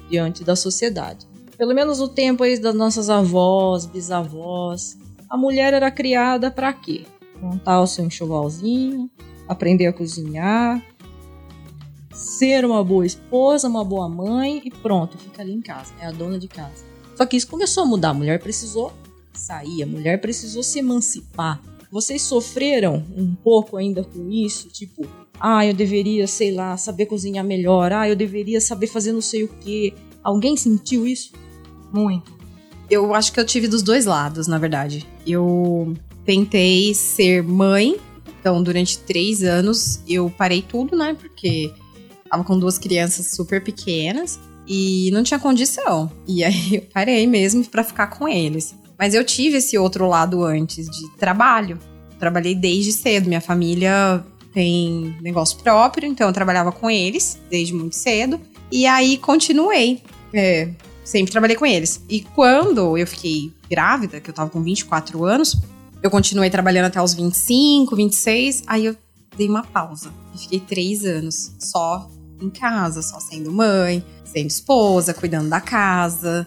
diante 0.09 0.45
da 0.45 0.55
sociedade. 0.55 1.27
Pelo 1.59 1.75
menos 1.75 1.99
no 1.99 2.07
tempo 2.07 2.45
aí 2.45 2.57
das 2.61 2.77
nossas 2.77 3.11
avós, 3.11 3.87
bisavós, 3.87 4.97
a 5.33 5.37
mulher 5.39 5.73
era 5.73 5.91
criada 5.91 6.51
para 6.51 6.71
quê? 6.75 7.07
Montar 7.41 7.81
o 7.81 7.87
seu 7.87 8.05
enxovalzinho, 8.05 9.11
aprender 9.49 9.87
a 9.87 9.93
cozinhar, 9.93 10.85
ser 12.13 12.67
uma 12.67 12.85
boa 12.85 13.07
esposa, 13.07 13.67
uma 13.67 13.83
boa 13.83 14.11
mãe 14.11 14.61
e 14.63 14.71
pronto, 14.71 15.17
fica 15.17 15.41
ali 15.41 15.55
em 15.55 15.63
casa, 15.63 15.95
é 15.99 16.07
a 16.07 16.11
dona 16.13 16.39
de 16.39 16.49
casa. 16.49 16.85
Só 17.17 17.25
que 17.25 17.39
isso 17.39 17.49
começou 17.49 17.85
a 17.85 17.87
mudar, 17.87 18.11
a 18.11 18.15
mulher 18.15 18.41
precisou 18.41 18.93
sair, 19.33 19.83
a 19.83 19.87
mulher 19.87 20.21
precisou 20.21 20.63
se 20.63 20.81
emancipar. 20.81 21.63
Vocês 21.91 22.21
sofreram 22.21 23.03
um 23.17 23.35
pouco 23.35 23.79
ainda 23.79 24.05
com 24.05 24.31
isso? 24.31 24.69
Tipo, 24.69 25.07
ah, 25.41 25.65
eu 25.65 25.73
deveria, 25.73 26.27
sei 26.27 26.53
lá, 26.53 26.77
saber 26.77 27.07
cozinhar 27.07 27.45
melhor. 27.45 27.91
Ah, 27.91 28.07
eu 28.07 28.15
deveria 28.15 28.61
saber 28.61 28.87
fazer 28.87 29.13
não 29.13 29.23
sei 29.23 29.45
o 29.45 29.49
quê. 29.49 29.95
Alguém 30.23 30.59
sentiu 30.59 31.07
isso? 31.07 31.33
Muito. 31.91 32.42
Eu 32.93 33.15
acho 33.15 33.33
que 33.33 33.41
eu 33.41 33.47
tive 33.47 33.67
dos 33.67 33.83
dois 33.83 34.05
lados, 34.05 34.47
na 34.47 34.59
verdade. 34.59 35.09
Eu 35.27 35.95
tentei 36.27 36.93
ser 36.93 37.43
mãe, 37.43 37.97
então 38.39 38.63
durante 38.63 38.99
três 38.99 39.43
anos 39.43 40.03
eu 40.07 40.29
parei 40.29 40.61
tudo, 40.61 40.95
né? 40.95 41.17
Porque 41.19 41.73
tava 42.31 42.45
com 42.45 42.59
duas 42.59 42.77
crianças 42.77 43.29
super 43.29 43.65
pequenas 43.65 44.39
e 44.69 45.09
não 45.11 45.23
tinha 45.23 45.41
condição. 45.41 46.13
E 46.29 46.45
aí 46.45 46.75
eu 46.77 46.83
parei 46.93 47.27
mesmo 47.27 47.65
pra 47.65 47.83
ficar 47.83 48.09
com 48.09 48.29
eles. 48.29 48.75
Mas 48.99 49.15
eu 49.15 49.25
tive 49.25 49.57
esse 49.57 49.79
outro 49.79 50.07
lado 50.07 50.45
antes 50.45 50.87
de 50.87 51.17
trabalho. 51.17 51.79
Trabalhei 52.19 52.55
desde 52.55 52.93
cedo. 52.93 53.27
Minha 53.27 53.41
família 53.41 54.23
tem 54.53 55.17
negócio 55.23 55.59
próprio, 55.61 56.07
então 56.07 56.27
eu 56.27 56.33
trabalhava 56.35 56.71
com 56.71 56.91
eles 56.91 57.41
desde 57.49 57.73
muito 57.73 57.97
cedo. 57.97 58.39
E 58.71 58.85
aí 58.85 59.17
continuei. 59.17 60.03
É, 60.35 60.69
sempre 61.05 61.33
trabalhei 61.33 61.57
com 61.57 61.67
eles. 61.67 62.03
E 62.09 62.21
quando 62.21 62.97
eu 62.97 63.07
fiquei 63.07 63.53
grávida, 63.71 64.21
que 64.21 64.31
eu 64.31 64.35
tava 64.35 64.51
com 64.51 64.63
24 64.63 65.25
anos, 65.25 65.57
eu 66.03 66.11
continuei 66.11 66.51
trabalhando 66.51 66.87
até 66.87 67.01
os 67.01 67.15
25, 67.15 67.95
26. 67.95 68.63
Aí 68.67 68.87
eu 68.87 68.97
dei 69.37 69.49
uma 69.49 69.63
pausa. 69.63 70.13
E 70.35 70.39
fiquei 70.39 70.61
três 70.61 71.05
anos 71.05 71.53
só 71.59 72.09
em 72.41 72.51
casa, 72.51 73.03
só 73.03 73.21
sendo 73.21 73.53
mãe, 73.53 74.05
sendo 74.25 74.49
esposa, 74.49 75.15
cuidando 75.15 75.49
da 75.49 75.61
casa. 75.61 76.47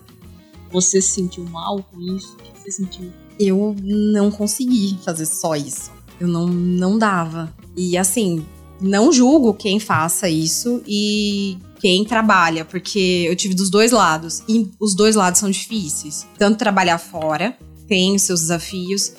Você 0.71 1.01
se 1.01 1.09
sentiu 1.09 1.43
mal 1.45 1.81
com 1.83 2.01
isso? 2.01 2.33
O 2.33 2.37
que 2.37 2.61
você 2.61 2.71
sentiu? 2.71 3.11
Eu 3.39 3.75
não 3.81 4.31
consegui 4.31 4.97
fazer 5.03 5.25
só 5.25 5.55
isso. 5.55 5.91
Eu 6.19 6.27
não, 6.27 6.47
não 6.47 6.97
dava. 6.97 7.53
E 7.75 7.97
assim, 7.97 8.45
não 8.79 9.11
julgo 9.11 9.53
quem 9.53 9.79
faça 9.79 10.29
isso 10.29 10.81
e 10.87 11.57
quem 11.85 12.03
trabalha, 12.03 12.65
porque 12.65 13.27
eu 13.29 13.35
tive 13.35 13.53
dos 13.53 13.69
dois 13.69 13.91
lados. 13.91 14.41
E 14.49 14.71
os 14.79 14.95
dois 14.95 15.15
lados 15.15 15.39
são 15.39 15.51
difíceis. 15.51 16.25
Tanto 16.35 16.57
trabalhar 16.57 16.97
fora, 16.97 17.55
tem 17.87 18.15
os 18.15 18.23
seus 18.23 18.39
desafios, 18.39 19.13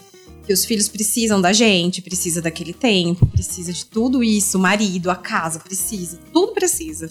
que 0.44 0.52
os 0.52 0.64
filhos 0.64 0.88
precisam 0.88 1.40
da 1.40 1.52
gente, 1.52 2.02
precisa 2.02 2.42
daquele 2.42 2.73
tempo, 2.73 3.25
precisa 3.26 3.73
de 3.73 3.87
tudo 3.87 4.20
isso, 4.20 4.58
o 4.58 4.61
marido, 4.61 5.12
a 5.12 5.14
casa, 5.14 5.61
precisa, 5.61 6.18
tudo 6.32 6.54
precisa. 6.54 7.08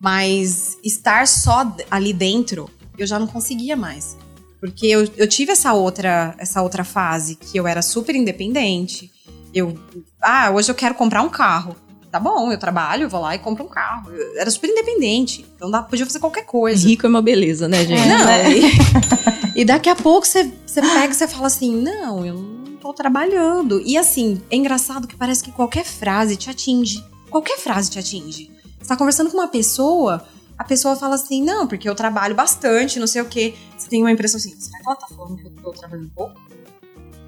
Mas 0.00 0.76
estar 0.82 1.28
só 1.28 1.72
ali 1.88 2.12
dentro, 2.12 2.68
eu 2.98 3.06
já 3.06 3.16
não 3.16 3.28
conseguia 3.28 3.76
mais. 3.76 4.16
Porque 4.58 4.88
eu, 4.88 5.08
eu 5.16 5.28
tive 5.28 5.52
essa 5.52 5.72
outra, 5.72 6.34
essa 6.36 6.60
outra 6.62 6.82
fase 6.82 7.36
que 7.36 7.56
eu 7.56 7.68
era 7.68 7.80
super 7.80 8.16
independente. 8.16 9.12
Eu, 9.54 9.78
ah, 10.20 10.50
hoje 10.50 10.68
eu 10.68 10.74
quero 10.74 10.96
comprar 10.96 11.22
um 11.22 11.28
carro. 11.28 11.76
Tá 12.16 12.20
bom, 12.20 12.50
eu 12.50 12.56
trabalho, 12.56 13.10
vou 13.10 13.20
lá 13.20 13.34
e 13.34 13.38
compro 13.38 13.62
um 13.62 13.68
carro. 13.68 14.10
Eu 14.10 14.40
era 14.40 14.50
super 14.50 14.70
independente. 14.70 15.44
Então 15.54 15.70
dá, 15.70 15.82
podia 15.82 16.06
fazer 16.06 16.18
qualquer 16.18 16.46
coisa. 16.46 16.88
Rico 16.88 17.04
é 17.04 17.10
uma 17.10 17.20
beleza, 17.20 17.68
né, 17.68 17.84
gente? 17.84 18.08
Não, 18.08 18.50
e, 18.50 19.60
e 19.60 19.64
daqui 19.66 19.90
a 19.90 19.94
pouco 19.94 20.26
você, 20.26 20.50
você 20.66 20.80
pega 20.80 21.12
e 21.12 21.14
você 21.14 21.28
fala 21.28 21.46
assim: 21.48 21.76
não, 21.76 22.24
eu 22.24 22.32
não 22.32 22.76
tô 22.76 22.94
trabalhando. 22.94 23.82
E 23.84 23.98
assim, 23.98 24.40
é 24.50 24.56
engraçado 24.56 25.06
que 25.06 25.14
parece 25.14 25.44
que 25.44 25.52
qualquer 25.52 25.84
frase 25.84 26.36
te 26.36 26.48
atinge. 26.48 27.04
Qualquer 27.28 27.58
frase 27.58 27.90
te 27.90 27.98
atinge. 27.98 28.50
Você 28.80 28.88
tá 28.88 28.96
conversando 28.96 29.30
com 29.30 29.36
uma 29.36 29.48
pessoa, 29.48 30.24
a 30.56 30.64
pessoa 30.64 30.96
fala 30.96 31.16
assim: 31.16 31.44
não, 31.44 31.66
porque 31.66 31.86
eu 31.86 31.94
trabalho 31.94 32.34
bastante, 32.34 32.98
não 32.98 33.06
sei 33.06 33.20
o 33.20 33.26
quê. 33.26 33.54
Você 33.76 33.90
tem 33.90 34.00
uma 34.00 34.10
impressão 34.10 34.38
assim: 34.38 34.58
será 34.58 34.78
que 34.78 34.86
ela 34.86 34.96
tá 34.96 35.06
falando 35.14 35.36
que 35.36 35.48
eu 35.48 35.52
tô 35.62 35.70
trabalhando 35.72 36.10
pouco? 36.16 36.40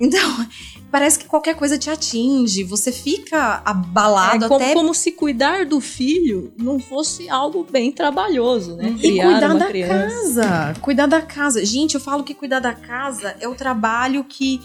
Então, 0.00 0.47
parece 0.90 1.19
que 1.19 1.26
qualquer 1.26 1.55
coisa 1.55 1.76
te 1.78 1.90
atinge, 1.90 2.64
você 2.64 2.90
fica 2.93 3.62
abalado 3.64 4.45
É 4.45 4.49
como, 4.49 4.64
até 4.64 4.75
como 4.75 4.95
se 4.95 5.12
cuidar 5.12 5.67
do 5.67 5.81
filho 5.81 6.52
não 6.57 6.78
fosse 6.78 7.28
algo 7.28 7.67
bem 7.71 7.93
trabalhoso, 7.93 8.76
né? 8.76 8.95
E 8.99 9.00
Criar 9.00 9.25
cuidar 9.31 9.50
uma 9.50 9.59
da 9.59 9.67
criança. 9.67 10.43
casa. 10.43 10.76
Cuidar 10.81 11.07
da 11.07 11.21
casa. 11.21 11.64
Gente, 11.64 11.95
eu 11.95 12.00
falo 12.00 12.25
que 12.25 12.35
cuidar 12.35 12.61
da 12.61 12.73
casa 12.73 13.37
é 13.40 13.49
o 13.49 13.55
trabalho 13.55 14.25
que 14.25 14.61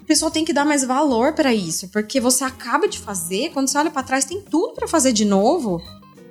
o 0.00 0.04
pessoal 0.04 0.30
tem 0.30 0.44
que 0.44 0.52
dar 0.52 0.64
mais 0.64 0.84
valor 0.84 1.34
pra 1.34 1.52
isso, 1.52 1.88
porque 1.88 2.18
você 2.20 2.42
acaba 2.44 2.88
de 2.88 2.98
fazer, 2.98 3.50
quando 3.52 3.68
você 3.68 3.76
olha 3.76 3.90
pra 3.90 4.02
trás 4.02 4.24
tem 4.24 4.40
tudo 4.40 4.72
pra 4.74 4.88
fazer 4.88 5.12
de 5.12 5.24
novo. 5.24 5.82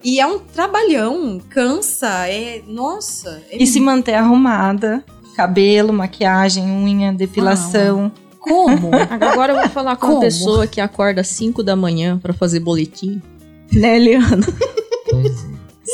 E 0.03 0.19
é 0.19 0.25
um 0.25 0.39
trabalhão, 0.39 1.39
cansa, 1.49 2.27
é, 2.27 2.61
nossa, 2.67 3.43
é 3.49 3.61
E 3.61 3.67
se 3.67 3.79
manter 3.79 4.13
arrumada. 4.13 5.03
Cabelo, 5.35 5.93
maquiagem, 5.93 6.63
unha, 6.63 7.13
depilação. 7.13 8.11
Como? 8.47 8.89
Agora 9.09 9.53
eu 9.53 9.59
vou 9.59 9.69
falar 9.69 9.95
com 9.95 10.05
uma 10.07 10.13
Como? 10.13 10.21
pessoa 10.25 10.67
que 10.67 10.79
acorda 10.81 11.21
às 11.21 11.27
5 11.27 11.63
da 11.63 11.75
manhã 11.75 12.17
pra 12.17 12.33
fazer 12.33 12.59
boletim. 12.59 13.21
Né, 13.71 13.97
Eliana? 13.97 14.45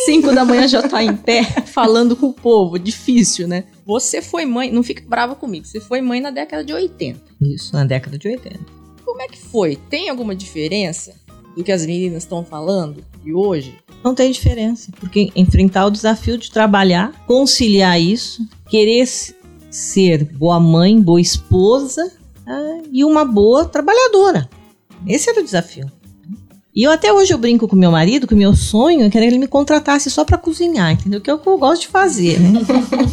5 0.06 0.34
da 0.34 0.44
manhã 0.44 0.68
já 0.68 0.82
tá 0.88 1.04
em 1.04 1.16
pé 1.16 1.44
falando 1.66 2.16
com 2.16 2.28
o 2.28 2.34
povo. 2.34 2.80
Difícil, 2.80 3.48
né? 3.48 3.66
Você 3.86 4.22
foi 4.22 4.46
mãe, 4.46 4.72
não 4.72 4.84
fica 4.84 5.04
brava 5.08 5.36
comigo, 5.36 5.66
você 5.66 5.80
foi 5.80 6.02
mãe 6.02 6.20
na 6.20 6.32
década 6.32 6.64
de 6.64 6.74
80. 6.74 7.20
Isso, 7.42 7.74
na 7.74 7.84
década 7.86 8.18
de 8.18 8.28
80. 8.28 8.60
Como 9.06 9.22
é 9.22 9.28
que 9.28 9.38
foi? 9.40 9.76
Tem 9.76 10.10
alguma 10.10 10.36
diferença 10.36 11.14
do 11.56 11.64
que 11.64 11.72
as 11.72 11.86
meninas 11.86 12.24
estão 12.24 12.44
falando 12.44 13.04
de 13.24 13.34
hoje? 13.34 13.78
Não 14.04 14.16
tem 14.16 14.32
diferença, 14.32 14.92
porque 15.00 15.30
enfrentar 15.36 15.86
o 15.86 15.92
desafio 15.92 16.38
de 16.38 16.52
trabalhar, 16.52 17.24
conciliar 17.26 18.02
isso, 18.02 18.46
querer 18.68 19.08
ser 19.70 20.26
boa 20.26 20.60
mãe, 20.60 21.00
boa 21.00 21.22
esposa 21.22 22.12
e 22.92 23.04
uma 23.04 23.26
boa 23.26 23.66
trabalhadora. 23.66 24.50
Esse 25.08 25.30
era 25.30 25.42
o 25.42 25.44
desafio. 25.44 25.92
E 26.76 26.84
eu 26.84 26.92
até 26.92 27.14
hoje 27.14 27.32
eu 27.32 27.38
brinco 27.38 27.68
com 27.68 27.76
meu 27.76 27.92
marido 27.92 28.26
que 28.26 28.34
o 28.34 28.38
meu 28.38 28.56
sonho 28.56 29.06
é 29.06 29.10
que 29.10 29.18
ele 29.18 29.38
me 29.38 29.48
contratasse 29.48 30.10
só 30.10 30.26
para 30.26 30.40
cozinhar, 30.40 30.92
entendeu? 30.92 31.22
Que 31.22 31.30
é 31.30 31.34
o 31.34 31.38
que 31.38 31.48
eu 31.48 31.58
gosto 31.58 31.84
de 31.84 31.88
fazer, 31.90 32.40
né? 32.40 32.62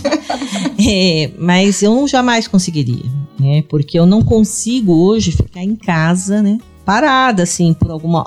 é, 0.80 1.30
mas 1.38 1.82
eu 1.82 1.94
não 1.94 2.08
jamais 2.08 2.48
conseguiria, 2.48 3.04
né? 3.38 3.62
Porque 3.68 3.98
eu 3.98 4.06
não 4.06 4.22
consigo 4.22 4.94
hoje 4.94 5.32
ficar 5.32 5.62
em 5.62 5.76
casa, 5.76 6.40
né? 6.40 6.58
Parada, 6.86 7.42
assim, 7.42 7.74
por 7.74 7.90
alguma 7.90 8.22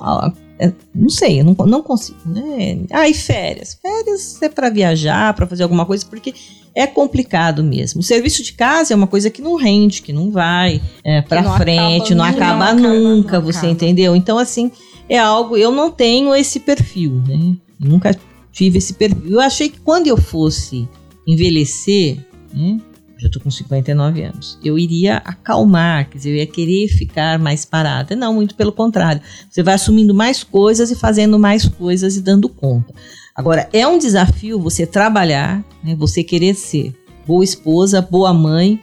não 0.93 1.09
sei, 1.09 1.39
eu 1.41 1.45
não, 1.45 1.55
não 1.65 1.81
consigo, 1.81 2.19
né? 2.25 2.79
Ah, 2.91 3.07
e 3.07 3.13
férias. 3.13 3.77
Férias 3.81 4.41
é 4.41 4.49
para 4.49 4.69
viajar, 4.69 5.33
para 5.33 5.47
fazer 5.47 5.63
alguma 5.63 5.85
coisa, 5.85 6.05
porque 6.05 6.33
é 6.75 6.85
complicado 6.87 7.63
mesmo. 7.63 8.01
O 8.01 8.03
serviço 8.03 8.43
de 8.43 8.53
casa 8.53 8.93
é 8.93 8.95
uma 8.95 9.07
coisa 9.07 9.29
que 9.29 9.41
não 9.41 9.55
rende, 9.55 10.01
que 10.01 10.13
não 10.13 10.31
vai 10.31 10.81
é, 11.03 11.21
para 11.21 11.57
frente, 11.57 12.15
não 12.15 12.23
acaba, 12.23 12.45
não 12.45 12.53
acaba 12.55 12.73
não 12.73 13.15
nunca, 13.15 13.29
acaba, 13.29 13.45
você 13.45 13.57
acaba. 13.59 13.73
entendeu? 13.73 14.15
Então, 14.15 14.37
assim, 14.37 14.71
é 15.09 15.17
algo. 15.17 15.57
Eu 15.57 15.71
não 15.71 15.91
tenho 15.91 16.33
esse 16.35 16.59
perfil, 16.59 17.21
né? 17.27 17.55
nunca 17.79 18.17
tive 18.51 18.77
esse 18.77 18.93
perfil. 18.93 19.31
Eu 19.31 19.41
achei 19.41 19.69
que 19.69 19.79
quando 19.79 20.07
eu 20.07 20.17
fosse 20.17 20.87
envelhecer, 21.27 22.17
né? 22.53 22.79
Já 23.23 23.29
tô 23.29 23.39
com 23.39 23.49
59 23.49 24.21
anos, 24.21 24.59
eu 24.63 24.77
iria 24.77 25.17
acalmar, 25.17 26.09
quer 26.09 26.17
dizer, 26.17 26.29
eu 26.31 26.35
ia 26.35 26.47
querer 26.47 26.87
ficar 26.89 27.39
mais 27.39 27.63
parada. 27.63 28.15
Não, 28.15 28.33
muito 28.33 28.53
pelo 28.55 28.71
contrário. 28.71 29.21
Você 29.49 29.63
vai 29.63 29.75
assumindo 29.75 30.13
mais 30.13 30.43
coisas 30.43 30.91
e 30.91 30.95
fazendo 30.95 31.39
mais 31.39 31.65
coisas 31.65 32.17
e 32.17 32.21
dando 32.21 32.49
conta. 32.49 32.93
Agora, 33.33 33.69
é 33.71 33.87
um 33.87 33.97
desafio 33.97 34.59
você 34.59 34.85
trabalhar, 34.85 35.63
né, 35.83 35.95
você 35.95 36.23
querer 36.23 36.53
ser 36.53 36.93
boa 37.25 37.43
esposa, 37.43 38.01
boa 38.01 38.33
mãe 38.33 38.79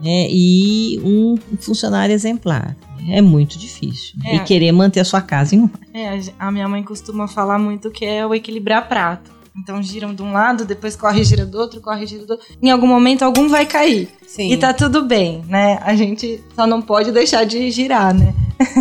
né, 0.00 0.28
e 0.30 1.00
um 1.02 1.36
funcionário 1.58 2.14
exemplar. 2.14 2.76
É 3.08 3.22
muito 3.22 3.58
difícil. 3.58 4.18
É. 4.24 4.36
E 4.36 4.40
querer 4.40 4.70
manter 4.70 5.00
a 5.00 5.04
sua 5.04 5.22
casa 5.22 5.54
em 5.54 5.70
É, 5.94 6.20
a 6.38 6.50
minha 6.50 6.68
mãe 6.68 6.82
costuma 6.82 7.26
falar 7.26 7.58
muito 7.58 7.90
que 7.90 8.04
é 8.04 8.26
o 8.26 8.34
equilibrar 8.34 8.86
prato. 8.86 9.37
Então 9.60 9.82
giram 9.82 10.14
de 10.14 10.22
um 10.22 10.32
lado, 10.32 10.64
depois 10.64 10.94
corre 10.94 11.24
gira 11.24 11.44
do 11.44 11.58
outro, 11.58 11.80
corre 11.80 12.06
gira 12.06 12.24
do 12.24 12.32
outro. 12.32 12.46
Em 12.62 12.70
algum 12.70 12.86
momento 12.86 13.22
algum 13.22 13.48
vai 13.48 13.66
cair. 13.66 14.08
Sim. 14.26 14.52
E 14.52 14.56
tá 14.56 14.72
tudo 14.72 15.04
bem, 15.04 15.42
né? 15.48 15.78
A 15.82 15.94
gente 15.94 16.42
só 16.54 16.66
não 16.66 16.80
pode 16.80 17.10
deixar 17.10 17.44
de 17.44 17.70
girar, 17.70 18.14
né? 18.14 18.34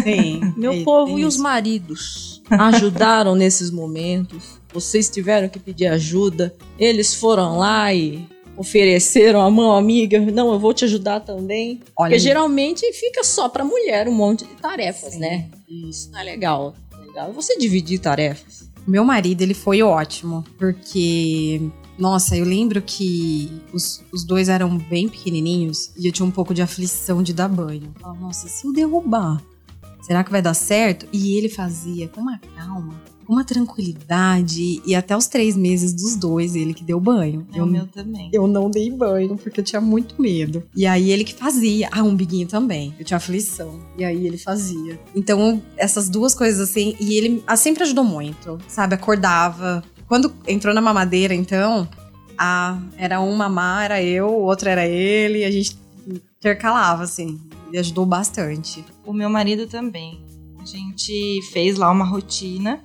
Sim. 0.03 0.41
Meu 0.55 0.74
é, 0.74 0.84
povo, 0.84 1.17
e 1.17 1.25
os 1.25 1.38
maridos 1.38 2.41
ajudaram 2.50 3.36
nesses 3.36 3.72
momentos? 3.72 4.57
Vocês 4.72 5.10
tiveram 5.10 5.50
que 5.50 5.60
pedir 5.60 5.88
ajuda? 5.88 6.55
Eles 6.77 7.13
foram 7.13 7.57
lá 7.57 7.93
e 7.93 8.27
ofereceram 8.57 9.41
a 9.41 9.51
mão 9.51 9.72
amiga, 9.74 10.19
não, 10.19 10.51
eu 10.51 10.60
vou 10.60 10.74
te 10.74 10.84
ajudar 10.84 11.19
também. 11.19 11.79
Olha, 11.96 12.10
Porque 12.10 12.19
geralmente 12.19 12.91
fica 12.93 13.24
só 13.24 13.48
pra 13.48 13.63
mulher 13.63 14.07
um 14.07 14.13
monte 14.13 14.46
de 14.46 14.55
tarefas, 14.55 15.13
sim. 15.13 15.19
né? 15.19 15.50
Isso 15.69 16.12
não 16.12 16.19
é 16.19 16.24
legal. 16.24 16.75
legal 17.05 17.31
você 17.31 17.55
dividir 17.57 18.00
tarefas. 18.00 18.67
Meu 18.88 19.03
marido, 19.03 19.41
ele 19.41 19.53
foi 19.53 19.84
ótimo, 19.84 20.46
porque 20.58 21.70
nossa, 21.98 22.38
eu 22.38 22.46
lembro 22.46 22.82
que 22.82 23.51
os, 23.74 24.03
os 24.13 24.24
dois 24.24 24.50
eram 24.50 24.77
bem 24.77 25.10
pequenininhos 25.10 25.91
e 25.98 26.08
eu 26.08 26.12
tinha 26.12 26.25
um 26.25 26.32
pouco 26.32 26.53
de 26.53 26.62
aflição 26.62 27.24
de 27.24 27.34
dar 27.34 27.50
banho. 27.50 27.91
Eu 27.96 28.01
falava, 28.01 28.20
nossa, 28.20 28.48
se 28.48 28.65
eu 28.65 28.72
derrubar, 28.72 29.41
será 30.01 30.24
que 30.24 30.32
vai 30.32 30.41
dar 30.41 30.53
certo? 30.53 31.08
E 31.12 31.36
ele 31.36 31.50
fazia 31.50 32.08
com 32.08 32.22
uma 32.22 32.39
calma 32.56 32.94
uma 33.27 33.44
tranquilidade. 33.44 34.81
E 34.85 34.96
até 34.96 35.16
os 35.16 35.27
três 35.27 35.55
meses 35.55 35.94
dos 35.94 36.16
dois, 36.16 36.55
ele 36.55 36.74
que 36.74 36.83
deu 36.83 37.00
banho. 37.00 37.46
É 37.53 37.59
eu, 37.59 37.63
o 37.63 37.68
meu 37.68 37.85
também. 37.87 38.29
Eu 38.31 38.48
não 38.48 38.70
dei 38.70 38.90
banho, 38.90 39.37
porque 39.37 39.59
eu 39.59 39.63
tinha 39.63 39.81
muito 39.81 40.20
medo. 40.22 40.63
E 40.75 40.85
aí 40.85 41.11
ele 41.11 41.24
que 41.24 41.33
fazia. 41.33 41.90
Ah, 41.92 42.03
um 42.03 42.16
biguinho 42.16 42.48
também. 42.48 42.96
Eu 42.98 43.05
tinha 43.05 43.18
aflição. 43.18 43.79
E 43.98 44.03
aí 44.03 44.25
ele 44.25 44.37
fazia. 44.37 45.00
Então, 45.16 45.61
essas 45.75 46.09
duas 46.09 46.33
coisas 46.33 46.70
assim. 46.70 46.96
E 47.00 47.16
ele 47.16 47.44
sempre 47.57 47.83
ajudou 47.83 48.03
muito, 48.03 48.57
sabe? 48.68 48.96
Acordava. 48.96 49.83
Quando 50.07 50.33
entrou 50.48 50.74
na 50.74 50.81
mamadeira, 50.81 51.33
então. 51.33 51.87
Ah, 52.37 52.79
era 52.98 53.20
um 53.20 53.35
mamar, 53.35 53.85
era 53.85 54.03
eu, 54.03 54.27
o 54.27 54.44
outro 54.44 54.70
era 54.70 54.85
ele. 54.87 55.40
E 55.40 55.44
a 55.44 55.51
gente 55.51 55.77
intercalava, 56.37 57.03
assim. 57.03 57.40
Ele 57.68 57.79
ajudou 57.79 58.05
bastante. 58.05 58.85
O 59.05 59.11
meu 59.11 59.29
marido 59.29 59.68
também. 59.68 60.25
A 60.59 60.66
gente 60.66 61.42
fez 61.51 61.77
lá 61.77 61.90
uma 61.90 62.05
rotina 62.05 62.81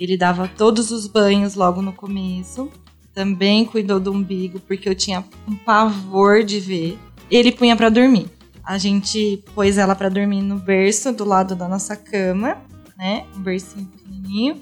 ele 0.00 0.16
dava 0.16 0.48
todos 0.48 0.90
os 0.90 1.06
banhos 1.06 1.54
logo 1.54 1.82
no 1.82 1.92
começo. 1.92 2.70
Também 3.12 3.66
cuidou 3.66 4.00
do 4.00 4.12
umbigo, 4.12 4.58
porque 4.60 4.88
eu 4.88 4.94
tinha 4.94 5.24
um 5.46 5.54
pavor 5.54 6.42
de 6.42 6.58
ver. 6.58 6.98
Ele 7.30 7.52
punha 7.52 7.76
para 7.76 7.90
dormir. 7.90 8.28
A 8.64 8.78
gente 8.78 9.42
pôs 9.54 9.76
ela 9.76 9.94
para 9.94 10.08
dormir 10.08 10.42
no 10.42 10.56
berço 10.56 11.12
do 11.12 11.24
lado 11.24 11.54
da 11.54 11.68
nossa 11.68 11.96
cama, 11.96 12.56
né? 12.96 13.26
Um 13.36 13.40
bercinho 13.40 13.86
pequenininho. 13.86 14.60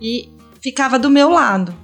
E 0.00 0.28
ficava 0.60 0.98
do 0.98 1.08
meu 1.08 1.30
lado. 1.30 1.74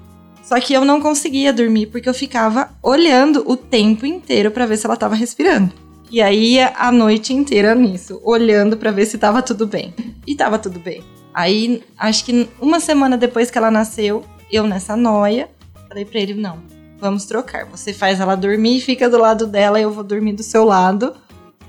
Só 0.43 0.59
que 0.61 0.73
eu 0.73 0.85
não 0.85 1.01
conseguia 1.01 1.53
dormir 1.53 1.87
porque 1.87 2.09
eu 2.09 2.15
ficava 2.15 2.71
olhando 2.83 3.45
o 3.47 3.57
tempo 3.57 4.07
inteiro 4.07 4.51
para 4.51 4.67
ver 4.67 4.77
se 4.77 4.87
ela 4.87 4.95
estava 4.95 5.15
respirando. 5.15 5.73
E 6.11 6.23
aí 6.23 6.61
a 6.61 6.93
noite 6.93 7.33
inteira 7.33 7.75
nisso, 7.75 8.21
olhando 8.25 8.77
para 8.77 8.93
ver 8.93 9.07
se 9.07 9.17
estava 9.17 9.43
tudo 9.43 9.67
bem. 9.67 9.93
E 10.27 10.33
estava 10.33 10.59
tudo 10.59 10.79
bem. 10.79 11.03
Aí, 11.37 11.85
acho 11.99 12.25
que 12.25 12.49
uma 12.59 12.81
semana 12.81 13.19
depois 13.19 13.51
que 13.51 13.59
ela 13.59 13.71
nasceu, 13.71 14.25
eu 14.51 14.67
nessa 14.67 14.97
noia, 14.97 15.51
falei 15.87 16.07
pra 16.07 16.19
ele: 16.19 16.33
não, 16.33 16.63
vamos 16.99 17.27
trocar. 17.27 17.67
Você 17.67 17.93
faz 17.93 18.21
ela 18.21 18.35
dormir, 18.35 18.81
fica 18.81 19.07
do 19.11 19.19
lado 19.19 19.47
dela, 19.47 19.79
eu 19.79 19.91
vou 19.91 20.03
dormir 20.03 20.33
do 20.33 20.43
seu 20.43 20.65
lado 20.65 21.15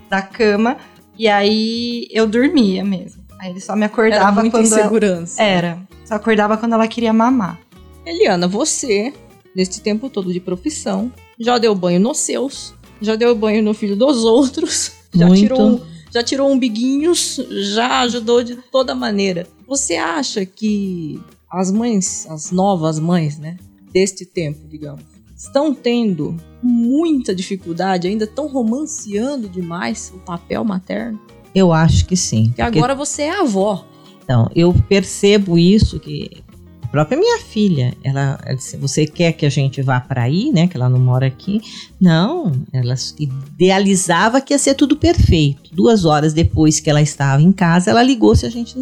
da 0.09 0.21
cama. 0.21 0.77
E 1.19 1.27
aí 1.27 2.07
eu 2.11 2.25
dormia 2.25 2.81
mesmo. 2.81 3.21
Aí 3.37 3.49
ele 3.49 3.59
só 3.59 3.75
me 3.75 3.83
acordava 3.83 4.39
Era 4.39 4.49
quando. 4.49 4.63
Insegurança. 4.63 5.43
Ela... 5.43 5.51
Era. 5.51 5.79
Só 6.05 6.15
acordava 6.15 6.55
quando 6.55 6.71
ela 6.71 6.87
queria 6.87 7.11
mamar. 7.11 7.59
Eliana, 8.05 8.47
você, 8.47 9.13
nesse 9.53 9.81
tempo 9.81 10.09
todo 10.09 10.31
de 10.31 10.39
profissão, 10.39 11.11
já 11.37 11.57
deu 11.57 11.75
banho 11.75 11.99
nos 11.99 12.19
seus, 12.19 12.73
já 13.01 13.17
deu 13.17 13.35
banho 13.35 13.61
no 13.61 13.73
filho 13.73 13.97
dos 13.97 14.23
outros, 14.23 14.93
já 15.13 15.27
Muito. 15.27 15.41
tirou 15.41 15.81
já 16.11 16.23
tirou 16.23 16.51
umbiguinhos, 16.51 17.39
já 17.73 18.01
ajudou 18.01 18.43
de 18.43 18.55
toda 18.55 18.95
maneira. 18.95 19.47
Você 19.67 19.95
acha 19.95 20.45
que 20.45 21.19
as 21.51 21.71
mães, 21.71 22.25
as 22.29 22.51
novas 22.51 22.99
mães, 22.99 23.37
né, 23.37 23.57
deste 23.91 24.25
tempo, 24.25 24.67
digamos, 24.67 25.03
estão 25.35 25.73
tendo 25.73 26.35
muita 26.61 27.33
dificuldade, 27.33 28.07
ainda 28.07 28.25
estão 28.25 28.47
romanceando 28.47 29.47
demais 29.47 30.11
o 30.15 30.19
papel 30.19 30.63
materno? 30.63 31.19
Eu 31.53 31.71
acho 31.71 32.05
que 32.05 32.15
sim. 32.15 32.47
Porque 32.47 32.61
agora 32.61 32.95
você 32.95 33.23
é 33.23 33.39
avó. 33.39 33.85
Então, 34.23 34.49
eu 34.55 34.73
percebo 34.89 35.57
isso 35.57 35.99
que 35.99 36.43
própria 36.87 37.17
minha 37.17 37.39
filha, 37.39 37.95
ela, 38.03 38.39
ela 38.45 38.55
disse, 38.55 38.77
você 38.77 39.05
quer 39.05 39.33
que 39.33 39.45
a 39.45 39.49
gente 39.49 39.81
vá 39.81 39.99
para 39.99 40.23
aí, 40.23 40.51
né? 40.51 40.67
Que 40.67 40.77
ela 40.77 40.89
não 40.89 40.99
mora 40.99 41.27
aqui. 41.27 41.61
Não, 41.99 42.51
ela 42.71 42.95
idealizava 43.19 44.41
que 44.41 44.53
ia 44.53 44.57
ser 44.57 44.75
tudo 44.75 44.95
perfeito. 44.95 45.73
Duas 45.73 46.05
horas 46.05 46.33
depois 46.33 46.79
que 46.79 46.89
ela 46.89 47.01
estava 47.01 47.41
em 47.41 47.51
casa, 47.51 47.91
ela 47.91 48.03
ligou 48.03 48.35
se 48.35 48.45
a 48.45 48.49
gente 48.49 48.75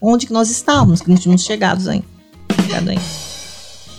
onde 0.00 0.26
que 0.26 0.32
nós 0.32 0.50
estávamos, 0.50 1.00
que 1.00 1.08
não 1.08 1.16
tínhamos 1.16 1.44
chegado 1.44 1.88
ainda. 1.88 2.04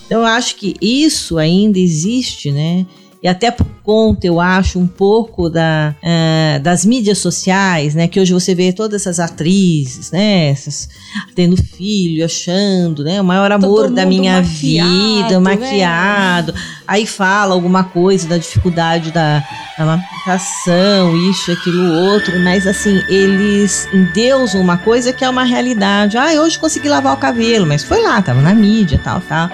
Então 0.06 0.22
eu 0.22 0.28
acho 0.28 0.56
que 0.58 0.76
isso 0.82 1.38
ainda 1.38 1.80
existe, 1.80 2.52
né? 2.52 2.86
E 3.24 3.28
até 3.30 3.50
por 3.50 3.66
conta, 3.84 4.28
eu 4.28 4.38
acho, 4.42 4.78
um 4.78 4.86
pouco 4.86 5.50
da, 5.50 5.96
uh, 6.04 6.62
das 6.62 6.86
mídias 6.86 7.20
sociais, 7.20 7.96
né? 7.96 8.06
Que 8.06 8.20
hoje 8.20 8.34
você 8.34 8.54
vê 8.54 8.74
todas 8.74 9.02
essas 9.02 9.18
atrizes, 9.18 10.12
né? 10.12 10.50
Essas, 10.50 10.90
tendo 11.34 11.56
filho, 11.56 12.26
achando, 12.26 13.02
né? 13.02 13.22
O 13.22 13.24
maior 13.24 13.50
amor 13.50 13.90
da 13.90 14.06
minha 14.06 14.42
maquiado, 14.42 14.90
vida, 14.90 15.40
maquiado. 15.40 16.52
Né? 16.52 16.60
Aí 16.86 17.08
fala 17.08 17.54
alguma 17.54 17.86
coisa 17.86 18.28
da 18.28 18.38
dificuldade 18.38 19.10
da, 19.12 19.40
da 19.78 19.84
amamentação, 19.84 21.16
isso, 21.30 21.50
aquilo, 21.50 21.94
outro. 21.94 22.38
Mas, 22.42 22.68
assim, 22.68 23.02
eles 23.08 23.88
endeusam 23.94 24.60
uma 24.60 24.78
coisa 24.78 25.14
que 25.14 25.24
é 25.24 25.30
uma 25.30 25.46
realidade. 25.46 26.18
Ah, 26.18 26.42
hoje 26.42 26.60
consegui 26.60 26.90
lavar 26.90 27.14
o 27.14 27.18
cabelo, 27.18 27.66
mas 27.66 27.86
foi 27.86 28.04
lá, 28.04 28.22
tava 28.22 28.42
na 28.42 28.54
mídia, 28.54 29.00
tal, 29.02 29.22
tal. 29.22 29.50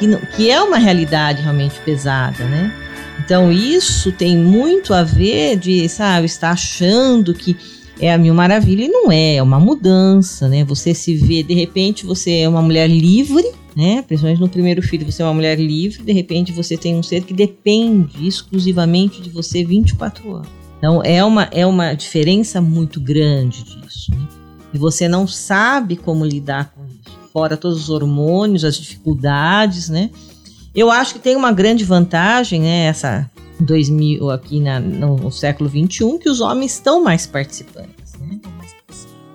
Que, 0.00 0.16
que 0.34 0.50
é 0.50 0.60
uma 0.60 0.78
realidade 0.78 1.42
realmente 1.42 1.78
pesada, 1.84 2.42
né? 2.44 2.74
Então 3.22 3.52
isso 3.52 4.10
tem 4.10 4.36
muito 4.36 4.92
a 4.92 5.04
ver 5.04 5.56
de, 5.56 5.88
sabe, 5.88 6.26
estar 6.26 6.50
achando 6.50 7.32
que 7.32 7.56
é 8.00 8.12
a 8.12 8.18
mil 8.18 8.32
maravilha 8.32 8.84
e 8.84 8.88
não 8.88 9.12
é, 9.12 9.36
é 9.36 9.42
uma 9.42 9.60
mudança, 9.60 10.48
né? 10.48 10.64
Você 10.64 10.94
se 10.94 11.14
vê, 11.14 11.42
de 11.42 11.54
repente, 11.54 12.06
você 12.06 12.38
é 12.38 12.48
uma 12.48 12.62
mulher 12.62 12.88
livre, 12.88 13.44
né? 13.76 14.02
Principalmente 14.02 14.40
no 14.40 14.48
primeiro 14.48 14.82
filho, 14.82 15.04
você 15.04 15.22
é 15.22 15.24
uma 15.26 15.34
mulher 15.34 15.60
livre, 15.60 16.02
de 16.02 16.12
repente 16.12 16.50
você 16.50 16.76
tem 16.76 16.96
um 16.96 17.02
ser 17.02 17.22
que 17.22 17.34
depende 17.34 18.26
exclusivamente 18.26 19.20
de 19.20 19.28
você 19.28 19.62
24 19.62 20.34
anos. 20.34 20.48
Então 20.78 21.02
é 21.04 21.22
uma, 21.22 21.44
é 21.52 21.66
uma 21.66 21.92
diferença 21.92 22.58
muito 22.58 22.98
grande 22.98 23.62
disso. 23.64 24.10
Né? 24.12 24.26
E 24.72 24.78
você 24.78 25.06
não 25.06 25.26
sabe 25.26 25.94
como 25.94 26.24
lidar 26.24 26.72
com. 26.74 26.89
Fora 27.32 27.56
todos 27.56 27.78
os 27.78 27.90
hormônios, 27.90 28.64
as 28.64 28.76
dificuldades, 28.76 29.88
né? 29.88 30.10
Eu 30.74 30.90
acho 30.90 31.14
que 31.14 31.20
tem 31.20 31.36
uma 31.36 31.52
grande 31.52 31.84
vantagem, 31.84 32.60
né? 32.60 32.86
Essa 32.86 33.30
2000 33.60 34.30
aqui 34.30 34.60
na, 34.60 34.80
no, 34.80 35.30
século 35.30 35.68
21, 35.68 36.18
que 36.18 36.28
os 36.28 36.40
homens 36.40 36.74
estão 36.74 37.02
mais 37.02 37.26
participantes, 37.26 38.14
né? 38.18 38.40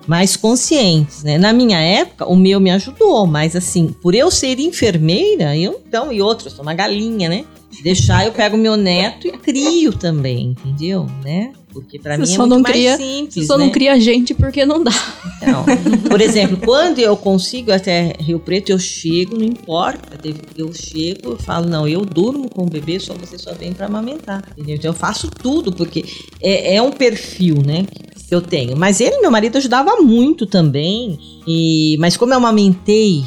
mais 0.06 0.36
conscientes, 0.36 1.24
né? 1.24 1.36
Na 1.36 1.52
minha 1.52 1.80
época, 1.80 2.26
o 2.26 2.36
meu 2.36 2.60
me 2.60 2.70
ajudou, 2.70 3.26
mas 3.26 3.56
assim, 3.56 3.88
por 3.88 4.14
eu 4.14 4.30
ser 4.30 4.58
enfermeira, 4.60 5.56
eu 5.56 5.82
então, 5.86 6.12
e 6.12 6.22
outra, 6.22 6.46
eu 6.46 6.52
sou 6.52 6.62
uma 6.62 6.74
galinha, 6.74 7.28
né? 7.28 7.44
Deixar, 7.82 8.24
eu 8.26 8.32
pego 8.32 8.56
meu 8.56 8.76
neto 8.76 9.26
e 9.26 9.32
crio 9.32 9.92
também, 9.92 10.48
entendeu? 10.48 11.06
Né? 11.22 11.52
Porque 11.72 11.98
para 11.98 12.16
mim 12.16 12.32
é 12.32 12.38
muito 12.38 12.60
mais 12.60 12.74
cria, 12.74 12.96
simples. 12.96 13.34
Você 13.34 13.44
só 13.44 13.58
né? 13.58 13.64
não 13.64 13.70
cria 13.70 14.00
gente 14.00 14.32
porque 14.32 14.64
não 14.64 14.82
dá. 14.82 14.92
Então, 15.36 15.64
por 16.08 16.22
exemplo, 16.22 16.56
quando 16.64 16.98
eu 16.98 17.14
consigo 17.16 17.70
até 17.70 18.14
Rio 18.18 18.40
Preto, 18.40 18.70
eu 18.70 18.78
chego, 18.78 19.36
não 19.36 19.44
importa. 19.44 20.18
Eu 20.56 20.72
chego, 20.72 21.32
eu 21.32 21.36
falo, 21.36 21.68
não, 21.68 21.86
eu 21.86 22.02
durmo 22.04 22.48
com 22.48 22.62
o 22.62 22.70
bebê, 22.70 22.98
só 22.98 23.12
você 23.12 23.36
só 23.36 23.52
vem 23.52 23.74
para 23.74 23.86
amamentar. 23.86 24.42
Entendeu? 24.52 24.76
Então 24.76 24.90
eu 24.90 24.94
faço 24.94 25.30
tudo, 25.30 25.70
porque 25.70 26.04
é, 26.40 26.76
é 26.76 26.82
um 26.82 26.90
perfil, 26.90 27.56
né? 27.64 27.84
Que 28.26 28.34
eu 28.34 28.40
tenho. 28.40 28.74
Mas 28.76 29.00
ele, 29.00 29.20
meu 29.20 29.30
marido, 29.30 29.58
ajudava 29.58 29.96
muito 29.96 30.46
também. 30.46 31.18
E, 31.46 31.96
mas 32.00 32.16
como 32.16 32.32
eu 32.32 32.38
amamentei 32.38 33.22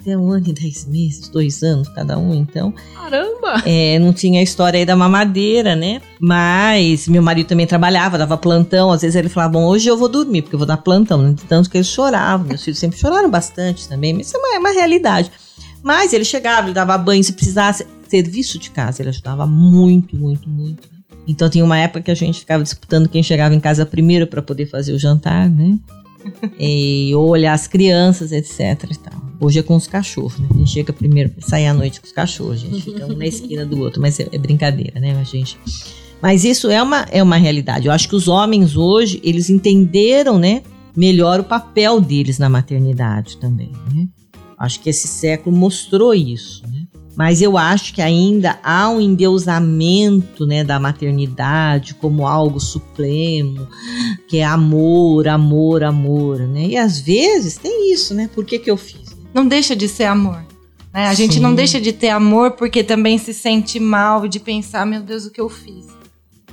até 0.00 0.16
um 0.16 0.30
ano 0.30 0.48
e 0.48 0.52
dez 0.52 0.86
meses, 0.86 1.28
dois 1.28 1.62
anos 1.62 1.88
cada 1.88 2.18
um, 2.18 2.34
então. 2.34 2.72
Caramba! 2.94 3.62
É, 3.66 3.98
não 3.98 4.12
tinha 4.12 4.40
a 4.40 4.42
história 4.42 4.78
aí 4.78 4.86
da 4.86 4.96
mamadeira, 4.96 5.76
né? 5.76 6.00
Mas 6.18 7.06
meu 7.06 7.22
marido 7.22 7.48
também 7.48 7.66
trabalhava, 7.66 8.16
dava 8.16 8.36
plantão. 8.36 8.90
Às 8.90 9.02
vezes 9.02 9.14
ele 9.14 9.28
falava, 9.28 9.52
bom, 9.52 9.66
hoje 9.66 9.88
eu 9.88 9.96
vou 9.96 10.08
dormir, 10.08 10.42
porque 10.42 10.54
eu 10.54 10.58
vou 10.58 10.66
dar 10.66 10.78
plantão. 10.78 11.22
Né? 11.22 11.34
Tanto 11.48 11.68
que 11.68 11.76
eles 11.76 11.88
choravam. 11.88 12.46
Meus 12.46 12.64
filhos 12.64 12.78
sempre 12.78 12.98
choraram 12.98 13.30
bastante 13.30 13.86
também, 13.88 14.14
mas 14.14 14.26
isso 14.26 14.36
é 14.36 14.40
uma, 14.40 14.56
é 14.56 14.58
uma 14.58 14.72
realidade. 14.72 15.30
Mas 15.82 16.12
ele 16.12 16.24
chegava, 16.24 16.66
ele 16.66 16.74
dava 16.74 16.96
banho, 16.96 17.22
se 17.22 17.32
precisasse 17.32 17.86
serviço 18.08 18.58
de 18.58 18.70
casa, 18.70 19.02
ele 19.02 19.10
ajudava 19.10 19.46
muito, 19.46 20.16
muito, 20.16 20.48
muito. 20.48 20.88
Então 21.26 21.48
tinha 21.48 21.64
uma 21.64 21.78
época 21.78 22.02
que 22.02 22.10
a 22.10 22.14
gente 22.14 22.40
ficava 22.40 22.62
disputando 22.62 23.08
quem 23.08 23.22
chegava 23.22 23.54
em 23.54 23.60
casa 23.60 23.86
primeiro 23.86 24.26
para 24.26 24.42
poder 24.42 24.66
fazer 24.66 24.92
o 24.92 24.98
jantar, 24.98 25.48
né? 25.48 25.78
E, 26.58 27.14
ou 27.14 27.28
olhar 27.28 27.52
as 27.52 27.66
crianças, 27.66 28.32
etc. 28.32 28.84
Hoje 29.40 29.58
é 29.58 29.62
com 29.62 29.76
os 29.76 29.86
cachorros, 29.86 30.38
né? 30.38 30.48
A 30.50 30.58
gente 30.58 30.70
chega 30.70 30.92
primeiro, 30.92 31.32
sai 31.38 31.66
à 31.66 31.74
noite 31.74 32.00
com 32.00 32.06
os 32.06 32.12
cachorros, 32.12 32.54
a 32.54 32.66
gente 32.66 32.82
fica 32.82 33.06
um 33.06 33.16
na 33.16 33.26
esquina 33.26 33.64
do 33.64 33.80
outro, 33.80 34.00
mas 34.00 34.20
é, 34.20 34.28
é 34.30 34.38
brincadeira, 34.38 35.00
né, 35.00 35.18
a 35.18 35.24
gente? 35.24 35.58
Mas 36.20 36.44
isso 36.44 36.70
é 36.70 36.82
uma, 36.82 37.06
é 37.10 37.22
uma 37.22 37.36
realidade. 37.36 37.86
Eu 37.86 37.92
acho 37.92 38.08
que 38.08 38.14
os 38.14 38.28
homens 38.28 38.76
hoje, 38.76 39.20
eles 39.24 39.48
entenderam, 39.48 40.38
né, 40.38 40.62
melhor 40.94 41.40
o 41.40 41.44
papel 41.44 42.00
deles 42.00 42.38
na 42.38 42.48
maternidade 42.48 43.38
também, 43.38 43.72
né? 43.94 44.06
Acho 44.58 44.80
que 44.80 44.90
esse 44.90 45.08
século 45.08 45.56
mostrou 45.56 46.12
isso, 46.12 46.62
né? 46.68 46.79
Mas 47.20 47.42
eu 47.42 47.58
acho 47.58 47.92
que 47.92 48.00
ainda 48.00 48.58
há 48.62 48.88
um 48.88 48.98
endeusamento 48.98 50.46
né, 50.46 50.64
da 50.64 50.80
maternidade 50.80 51.92
como 51.92 52.26
algo 52.26 52.58
supremo, 52.58 53.68
que 54.26 54.38
é 54.38 54.44
amor, 54.46 55.28
amor, 55.28 55.84
amor, 55.84 56.38
né? 56.38 56.68
E 56.68 56.78
às 56.78 56.98
vezes 56.98 57.58
tem 57.58 57.92
isso, 57.92 58.14
né? 58.14 58.30
Por 58.34 58.42
que, 58.46 58.58
que 58.58 58.70
eu 58.70 58.76
fiz? 58.78 59.14
Não 59.34 59.46
deixa 59.46 59.76
de 59.76 59.86
ser 59.86 60.04
amor. 60.04 60.42
Né? 60.94 61.08
A 61.08 61.10
Sim. 61.10 61.24
gente 61.24 61.40
não 61.40 61.54
deixa 61.54 61.78
de 61.78 61.92
ter 61.92 62.08
amor 62.08 62.52
porque 62.52 62.82
também 62.82 63.18
se 63.18 63.34
sente 63.34 63.78
mal 63.78 64.26
de 64.26 64.40
pensar, 64.40 64.86
meu 64.86 65.02
Deus, 65.02 65.26
o 65.26 65.30
que 65.30 65.42
eu 65.42 65.50
fiz. 65.50 65.88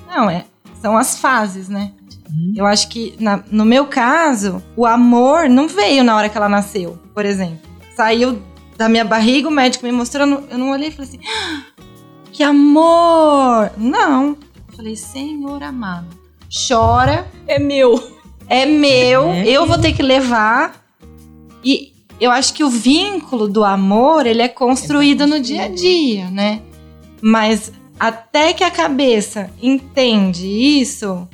Não, 0.06 0.30
é, 0.30 0.44
são 0.82 0.98
as 0.98 1.18
fases, 1.18 1.70
né? 1.70 1.94
Uhum. 2.30 2.52
Eu 2.58 2.66
acho 2.66 2.90
que, 2.90 3.16
na, 3.22 3.42
no 3.50 3.64
meu 3.64 3.86
caso, 3.86 4.62
o 4.76 4.86
amor 4.86 5.48
não 5.48 5.70
veio 5.70 6.04
na 6.04 6.14
hora 6.14 6.28
que 6.28 6.36
ela 6.36 6.50
nasceu, 6.50 7.00
por 7.14 7.24
exemplo. 7.24 7.62
Saiu 7.96 8.42
da 8.78 8.88
minha 8.88 9.04
barriga, 9.04 9.48
o 9.48 9.52
médico 9.52 9.86
me 9.86 9.92
mostrando, 9.92 10.44
eu 10.50 10.58
não 10.58 10.70
olhei 10.70 10.90
e 10.90 10.92
falei 10.92 11.10
assim, 11.10 11.20
ah, 11.28 11.64
que 12.32 12.44
amor! 12.44 13.72
Não. 13.76 14.38
Eu 14.70 14.76
falei, 14.76 14.96
Senhor 14.96 15.64
amado, 15.64 16.08
chora. 16.68 17.28
É 17.48 17.58
meu. 17.58 18.16
É 18.48 18.66
meu, 18.66 19.30
é. 19.32 19.48
eu 19.48 19.66
vou 19.66 19.78
ter 19.78 19.92
que 19.94 20.04
levar. 20.04 20.86
E 21.64 21.92
eu 22.20 22.32
acho 22.32 22.54
que 22.54 22.64
o 22.64 22.70
vínculo 22.70 23.48
do 23.48 23.64
amor, 23.64 24.26
ele 24.26 24.42
é 24.42 24.48
construído 24.48 25.24
é 25.24 25.26
no 25.26 25.40
dia 25.40 25.64
a 25.64 25.68
dia, 25.68 26.30
né? 26.30 26.62
Mas 27.22 27.72
até 28.00 28.54
que 28.54 28.64
a 28.64 28.72
cabeça 28.72 29.50
entende 29.62 30.48
isso, 30.48 31.28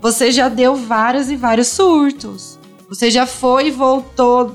você 0.00 0.30
já 0.30 0.48
deu 0.48 0.76
vários 0.76 1.30
e 1.30 1.36
vários 1.36 1.68
surtos. 1.68 2.58
Você 2.88 3.10
já 3.10 3.26
foi 3.26 3.68
e 3.68 3.70
voltou 3.70 4.54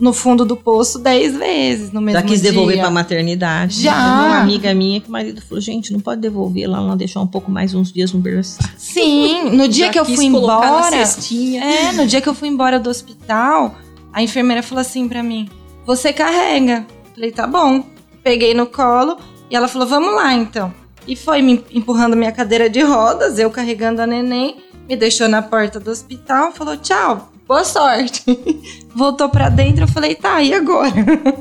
no 0.00 0.12
fundo 0.12 0.44
do 0.44 0.56
poço 0.56 0.98
dez 0.98 1.36
vezes 1.36 1.90
no 1.92 2.00
mesmo 2.00 2.20
Já 2.20 2.26
quis 2.26 2.40
dia. 2.40 2.50
devolver 2.50 2.78
pra 2.78 2.90
maternidade. 2.90 3.82
Já. 3.82 3.92
Uma 3.94 4.38
amiga 4.38 4.72
minha 4.74 5.00
que 5.00 5.08
o 5.08 5.12
marido 5.12 5.40
falou, 5.42 5.60
gente, 5.60 5.92
não 5.92 6.00
pode 6.00 6.20
devolver 6.20 6.64
ela, 6.64 6.78
ela 6.78 6.96
deixar 6.96 7.20
um 7.20 7.26
pouco 7.26 7.50
mais 7.50 7.74
uns 7.74 7.92
dias 7.92 8.12
no 8.12 8.20
berçário. 8.20 8.72
Sim, 8.76 9.50
no 9.50 9.66
dia 9.68 9.86
Já 9.86 9.92
que 9.92 9.98
eu 9.98 10.04
fui 10.04 10.24
embora... 10.24 10.96
É, 10.96 11.92
no 11.92 12.06
dia 12.06 12.20
que 12.20 12.28
eu 12.28 12.34
fui 12.34 12.48
embora 12.48 12.78
do 12.78 12.88
hospital, 12.88 13.74
a 14.12 14.22
enfermeira 14.22 14.62
falou 14.62 14.80
assim 14.80 15.08
pra 15.08 15.22
mim, 15.22 15.48
você 15.84 16.12
carrega. 16.12 16.86
Falei, 17.14 17.32
tá 17.32 17.46
bom. 17.46 17.84
Peguei 18.22 18.54
no 18.54 18.66
colo 18.66 19.16
e 19.50 19.56
ela 19.56 19.66
falou, 19.68 19.88
vamos 19.88 20.14
lá 20.14 20.32
então. 20.34 20.72
E 21.06 21.16
foi 21.16 21.40
me 21.40 21.64
empurrando 21.72 22.14
minha 22.16 22.30
cadeira 22.30 22.68
de 22.68 22.82
rodas, 22.82 23.38
eu 23.38 23.50
carregando 23.50 24.02
a 24.02 24.06
neném, 24.06 24.56
me 24.88 24.94
deixou 24.94 25.26
na 25.28 25.40
porta 25.40 25.80
do 25.80 25.90
hospital, 25.90 26.52
falou 26.52 26.76
tchau, 26.76 27.32
boa 27.48 27.64
sorte. 27.64 28.22
Voltou 28.94 29.28
pra 29.30 29.48
dentro, 29.48 29.84
eu 29.84 29.88
falei, 29.88 30.14
tá, 30.14 30.42
e 30.42 30.52
agora? 30.52 30.92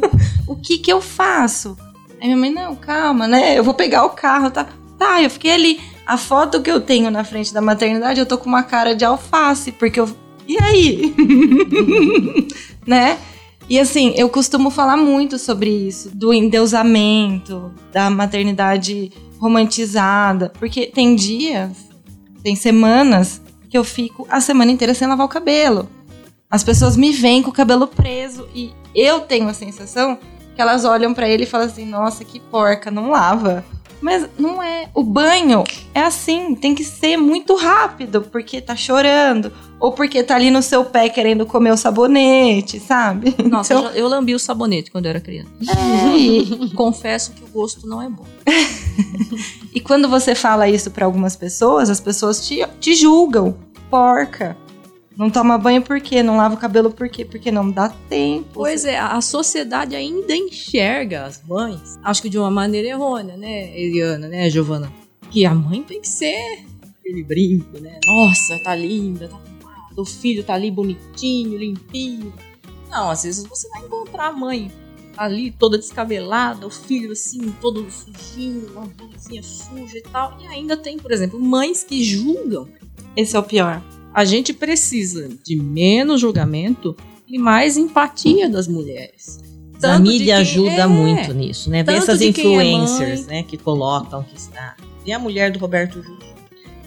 o 0.48 0.56
que 0.56 0.78
que 0.78 0.92
eu 0.92 1.02
faço? 1.02 1.78
Aí 2.22 2.28
minha 2.28 2.38
mãe, 2.38 2.52
não, 2.52 2.76
calma, 2.76 3.28
né? 3.28 3.60
Eu 3.60 3.64
vou 3.64 3.74
pegar 3.74 4.06
o 4.06 4.12
carro, 4.12 4.50
tá? 4.50 4.68
Tá, 4.98 5.22
eu 5.22 5.30
fiquei 5.30 5.52
ali. 5.52 5.80
A 6.06 6.18
foto 6.18 6.62
que 6.62 6.72
eu 6.72 6.80
tenho 6.80 7.12
na 7.12 7.26
frente 7.26 7.54
da 7.54 7.62
maternidade, 7.62 8.20
eu 8.20 8.26
tô 8.26 8.38
com 8.38 8.48
uma 8.48 8.64
cara 8.64 8.96
de 8.96 9.04
alface, 9.04 9.74
porque 9.74 10.00
eu. 10.00 10.10
E 10.48 10.58
aí? 10.64 11.14
né? 12.88 13.20
E 13.70 13.78
assim, 13.78 14.14
eu 14.16 14.30
costumo 14.30 14.70
falar 14.70 14.96
muito 14.96 15.38
sobre 15.38 15.70
isso, 15.70 16.10
do 16.16 16.34
endeusamento, 16.34 17.70
da 17.92 18.10
maternidade 18.10 19.12
romantizada, 19.38 20.54
porque 20.58 20.88
tem 20.88 21.16
dias, 21.16 21.72
tem 22.42 22.56
semanas 22.56 23.42
que 23.70 23.78
eu 23.78 23.84
fico 23.84 24.26
a 24.30 24.40
semana 24.40 24.72
inteira 24.72 24.94
sem 24.94 25.06
lavar 25.06 25.26
o 25.26 25.30
cabelo. 25.30 25.90
As 26.50 26.64
pessoas 26.64 26.96
me 26.96 27.12
veem 27.12 27.44
com 27.44 27.50
o 27.50 27.54
cabelo 27.54 27.88
preso 27.88 28.48
e 28.56 28.72
eu 28.96 29.22
tenho 29.22 29.50
a 29.50 29.54
sensação 29.54 30.18
que 30.56 30.62
elas 30.62 30.86
olham 30.86 31.14
para 31.14 31.28
ele 31.28 31.44
e 31.44 31.48
falam 31.48 31.68
assim: 31.68 31.86
"Nossa, 31.86 32.24
que 32.24 32.40
porca, 32.40 32.90
não 32.90 33.12
lava". 33.12 33.66
Mas 34.00 34.28
não 34.38 34.62
é. 34.62 34.90
O 34.94 35.04
banho 35.04 35.64
é 35.94 36.02
assim, 36.02 36.56
tem 36.56 36.76
que 36.76 36.84
ser 36.84 37.18
muito 37.18 37.56
rápido, 37.56 38.22
porque 38.22 38.62
tá 38.62 38.76
chorando. 38.76 39.52
Ou 39.80 39.92
porque 39.92 40.24
tá 40.24 40.36
ali 40.36 40.52
no 40.52 40.62
seu 40.62 40.86
pé 40.86 41.10
querendo 41.10 41.46
comer 41.46 41.72
o 41.72 41.78
sabonete, 41.78 42.80
sabe? 42.80 43.36
Nossa, 43.44 43.74
então... 43.74 43.92
eu, 43.92 44.08
lambi 44.08 44.34
o 44.36 44.40
sabonete 44.40 44.92
quando 44.92 45.06
eu 45.06 45.10
era 45.12 45.20
criança. 45.20 45.50
É, 45.68 46.16
e... 46.16 46.70
Confesso 46.78 47.32
que 47.32 47.44
o 47.44 47.48
gosto 47.48 47.88
não 47.88 48.02
é 48.02 48.10
bom. 48.10 48.26
e 49.74 49.80
quando 49.80 50.08
você 50.08 50.36
fala 50.36 50.70
isso 50.70 50.92
para 50.92 51.06
algumas 51.06 51.36
pessoas, 51.36 51.90
as 51.90 52.00
pessoas 52.00 52.48
te, 52.48 52.66
te 52.80 52.94
julgam. 52.94 53.58
Porca. 53.90 54.56
Não 55.18 55.32
toma 55.32 55.58
banho 55.58 55.82
por 55.82 56.00
quê? 56.00 56.22
Não 56.22 56.38
lava 56.38 56.54
o 56.54 56.58
cabelo 56.58 56.92
por 56.92 57.10
quê? 57.10 57.26
Porque 57.26 57.52
não 57.52 57.72
dá 57.72 57.90
tempo. 58.08 58.50
Pois 58.54 58.86
é, 58.86 59.00
a 59.00 59.20
sociedade 59.20 59.96
ainda 59.96 60.36
enxerga 60.36 61.26
as 61.26 61.42
mães, 61.44 61.98
acho 62.04 62.22
que 62.22 62.30
de 62.30 62.38
uma 62.38 62.52
maneira 62.52 62.90
errônea, 62.90 63.36
né, 63.36 63.76
Eliana, 63.78 64.28
né, 64.28 64.50
Giovana? 64.50 64.94
Que 65.32 65.46
a 65.46 65.56
mãe 65.56 65.82
tem 65.82 66.00
que 66.00 66.08
ser 66.08 66.64
aquele 67.00 67.24
brinco, 67.24 67.80
né? 67.80 68.00
Nossa, 68.06 68.60
tá 68.64 68.76
linda, 68.76 69.28
tá 69.28 69.48
o 69.98 70.06
filho 70.06 70.44
tá 70.44 70.54
ali 70.54 70.70
bonitinho, 70.70 71.58
limpinho. 71.58 72.32
Não, 72.90 73.10
às 73.10 73.24
vezes 73.24 73.46
você 73.48 73.68
vai 73.70 73.84
encontrar 73.84 74.28
a 74.28 74.32
mãe 74.32 74.72
ali 75.18 75.50
toda 75.50 75.78
descabelada, 75.78 76.68
o 76.68 76.70
filho 76.70 77.12
assim, 77.12 77.52
todo 77.60 77.90
sujinho, 77.90 78.70
uma 78.74 78.86
blusinha 78.86 79.42
suja 79.42 79.98
e 79.98 80.02
tal. 80.02 80.38
E 80.40 80.46
ainda 80.46 80.78
tem, 80.78 80.98
por 80.98 81.12
exemplo, 81.12 81.40
mães 81.40 81.84
que 81.84 82.04
julgam. 82.04 82.70
Esse 83.16 83.36
é 83.36 83.40
o 83.40 83.44
pior. 83.44 83.82
A 84.18 84.26
gente 84.26 84.52
precisa 84.52 85.30
de 85.46 85.56
menos 85.56 86.20
julgamento 86.22 86.98
e 87.28 87.38
mais 87.38 87.78
empatia 87.78 88.50
das 88.50 88.68
mulheres. 88.68 89.38
Tanto 89.80 89.96
a 89.96 90.00
mídia 90.00 90.38
ajuda 90.38 90.72
é, 90.72 90.88
muito 90.88 91.32
nisso, 91.36 91.70
né? 91.70 91.84
Vê 91.84 91.94
essas 91.94 92.20
é 92.20 92.26
influencers, 92.26 93.28
é 93.28 93.32
né, 93.32 93.44
que 93.44 93.58
colocam 93.58 94.24
que 94.24 94.36
está. 94.36 94.76
E 95.06 95.14
a 95.14 95.20
mulher 95.20 95.52
do 95.52 95.60
Roberto 95.60 96.02
Justo. 96.02 96.26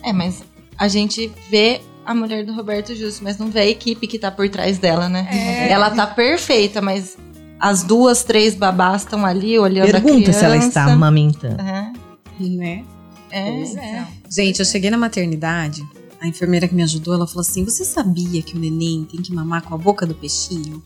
É, 0.03 0.13
mas 0.13 0.43
a 0.77 0.89
gente 0.89 1.31
vê 1.49 1.81
a 2.05 2.13
mulher 2.13 2.45
do 2.45 2.53
Roberto 2.53 2.97
Justo, 2.97 3.23
mas 3.23 3.39
não 3.39 3.49
vê 3.49 3.61
a 3.61 3.69
equipe 3.69 4.09
que 4.09 4.19
tá 4.19 4.33
por 4.33 4.49
trás 4.49 4.79
dela, 4.79 5.09
né? 5.09 5.29
É. 5.31 5.71
Ela 5.71 5.89
tá 5.89 6.09
perfeita, 6.09 6.83
mas 6.83 7.17
As 7.61 7.85
duas, 7.85 8.25
três 8.25 8.57
babás 8.57 9.03
estão 9.03 9.25
ali 9.25 9.57
olhando 9.57 9.93
Pergunta 9.93 10.15
a 10.15 10.17
criança. 10.17 10.39
se 10.41 10.45
ela 10.45 10.57
está 10.57 10.93
amamentando. 10.93 11.63
É, 11.63 11.93
Né? 12.41 12.85
é, 13.31 13.53
Pois 13.53 13.77
é. 13.77 14.05
Gente, 14.29 14.59
eu 14.59 14.65
cheguei 14.65 14.91
na 14.91 14.99
maternidade, 14.99 15.81
a 16.21 16.27
enfermeira 16.27 16.69
que 16.69 16.75
me 16.75 16.83
ajudou, 16.83 17.15
ela 17.15 17.27
falou 17.27 17.41
assim: 17.41 17.65
Você 17.65 17.85
sabia 17.85 18.43
que 18.43 18.55
o 18.57 18.59
neném 18.59 19.05
tem 19.11 19.21
que 19.23 19.33
mamar 19.33 19.63
com 19.63 19.75
a 19.75 19.79
boca 19.79 20.05
do 20.07 20.15
peixinho? 20.15 20.83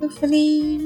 Eu 0.00 0.10
falei, 0.10 0.78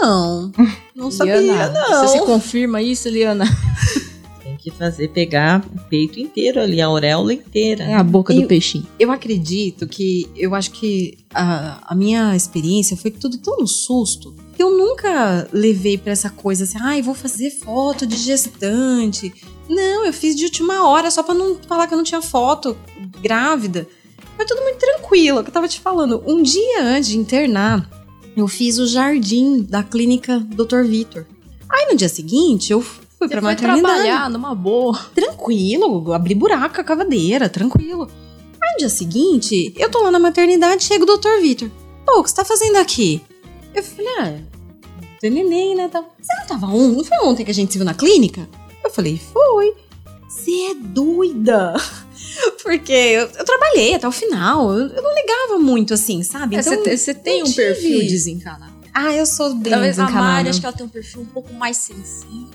não, 0.00 0.52
não 0.94 1.10
sabia, 1.10 1.40
Liana, 1.40 1.72
não. 1.72 2.06
Você 2.06 2.18
se 2.18 2.24
confirma 2.26 2.82
isso, 2.82 3.08
Eliana? 3.08 3.44
Tem 4.42 4.56
que 4.58 4.70
fazer, 4.70 5.08
pegar 5.08 5.64
o 5.74 5.80
peito 5.88 6.20
inteiro 6.20 6.60
ali, 6.60 6.78
a 6.80 6.86
auréola 6.86 7.32
inteira. 7.32 7.82
É 7.84 7.94
a 7.94 8.02
boca 8.02 8.34
Eu- 8.34 8.42
do 8.42 8.46
peixinho. 8.46 8.86
Eu 8.98 9.10
acredito 9.10 9.86
que, 9.88 10.28
eu 10.36 10.54
acho 10.54 10.70
que 10.72 11.16
a, 11.32 11.92
a 11.92 11.94
minha 11.94 12.36
experiência 12.36 12.94
foi 12.96 13.10
tudo 13.10 13.38
tão 13.38 13.56
no 13.58 13.66
susto 13.66 14.34
que 14.54 14.62
eu 14.62 14.76
nunca 14.76 15.48
levei 15.50 15.96
pra 15.96 16.12
essa 16.12 16.28
coisa 16.28 16.64
assim, 16.64 16.76
ai, 16.82 17.00
vou 17.00 17.14
fazer 17.14 17.50
foto 17.50 18.06
de 18.06 18.16
gestante. 18.16 19.32
Não, 19.68 20.04
eu 20.04 20.12
fiz 20.12 20.36
de 20.36 20.44
última 20.44 20.86
hora 20.86 21.10
só 21.10 21.22
pra 21.22 21.34
não 21.34 21.56
falar 21.66 21.86
que 21.86 21.94
eu 21.94 21.98
não 21.98 22.04
tinha 22.04 22.20
foto 22.20 22.76
grávida. 23.22 23.86
Foi 24.36 24.44
tudo 24.46 24.62
muito 24.62 24.78
tranquilo, 24.78 25.38
é 25.38 25.40
o 25.40 25.44
que 25.44 25.50
eu 25.50 25.54
tava 25.54 25.68
te 25.68 25.80
falando. 25.80 26.22
Um 26.26 26.42
dia 26.42 26.82
antes 26.82 27.10
de 27.10 27.18
internar, 27.18 27.88
eu 28.36 28.48
fiz 28.48 28.78
o 28.78 28.86
jardim 28.86 29.62
da 29.62 29.82
clínica 29.82 30.38
Dr. 30.40 30.82
Vitor. 30.84 31.26
Aí 31.70 31.86
no 31.90 31.96
dia 31.96 32.08
seguinte, 32.08 32.72
eu 32.72 32.80
fui 32.80 33.28
Você 33.28 33.28
pra 33.28 33.40
foi 33.40 33.50
maternidade 33.52 33.80
trabalhar 34.02 34.30
numa 34.30 34.54
boa. 34.54 34.98
tranquilo, 35.14 36.12
abri 36.12 36.34
buraco 36.34 36.80
a 36.80 36.84
cavadeira, 36.84 37.48
tranquilo. 37.48 38.08
Aí 38.62 38.72
no 38.72 38.78
dia 38.78 38.88
seguinte, 38.88 39.72
eu 39.76 39.90
tô 39.90 40.02
lá 40.02 40.10
na 40.10 40.18
maternidade, 40.18 40.84
chega 40.84 41.04
o 41.04 41.06
doutor 41.06 41.40
Vitor. 41.40 41.70
Pô, 42.04 42.20
o 42.20 42.22
que 42.22 42.30
você 42.30 42.36
tá 42.36 42.44
fazendo 42.44 42.76
aqui? 42.76 43.22
Eu 43.74 43.82
falei, 43.82 44.06
ah, 44.18 44.38
tem 45.20 45.30
neném, 45.30 45.74
né? 45.74 45.88
tal. 45.88 46.02
Você 46.20 46.34
não 46.40 46.46
tava 46.46 46.66
ontem? 46.66 46.96
Não 46.96 47.04
foi 47.04 47.18
ontem 47.20 47.44
que 47.44 47.50
a 47.50 47.54
gente 47.54 47.72
se 47.72 47.78
viu 47.78 47.84
na 47.84 47.94
clínica? 47.94 48.48
Eu 48.84 48.90
falei, 48.90 49.18
foi. 49.32 49.72
Você 50.28 50.70
é 50.70 50.74
doida. 50.74 51.74
Porque 52.62 52.92
eu, 52.92 53.22
eu 53.28 53.44
trabalhei 53.44 53.94
até 53.94 54.06
o 54.08 54.12
final. 54.12 54.72
Eu, 54.72 54.86
eu 54.88 55.02
não 55.02 55.14
ligava 55.14 55.58
muito 55.58 55.94
assim, 55.94 56.22
sabe? 56.22 56.56
É, 56.56 56.62
você 56.62 56.70
Então, 56.74 56.82
tem- 56.84 56.96
você 56.96 57.14
tem 57.14 57.42
um 57.42 57.52
perfil 57.52 57.98
tive. 58.00 58.06
desencanado. 58.08 58.72
Ah, 58.94 59.12
eu 59.14 59.24
sou 59.26 59.54
bem 59.54 59.72
Talvez 59.72 59.98
a. 59.98 60.08
Mari, 60.10 60.48
acho 60.50 60.60
que 60.60 60.66
ela 60.66 60.76
tem 60.76 60.84
um 60.84 60.88
perfil 60.88 61.22
um 61.22 61.26
pouco 61.26 61.52
mais 61.54 61.76
sensível. 61.78 62.48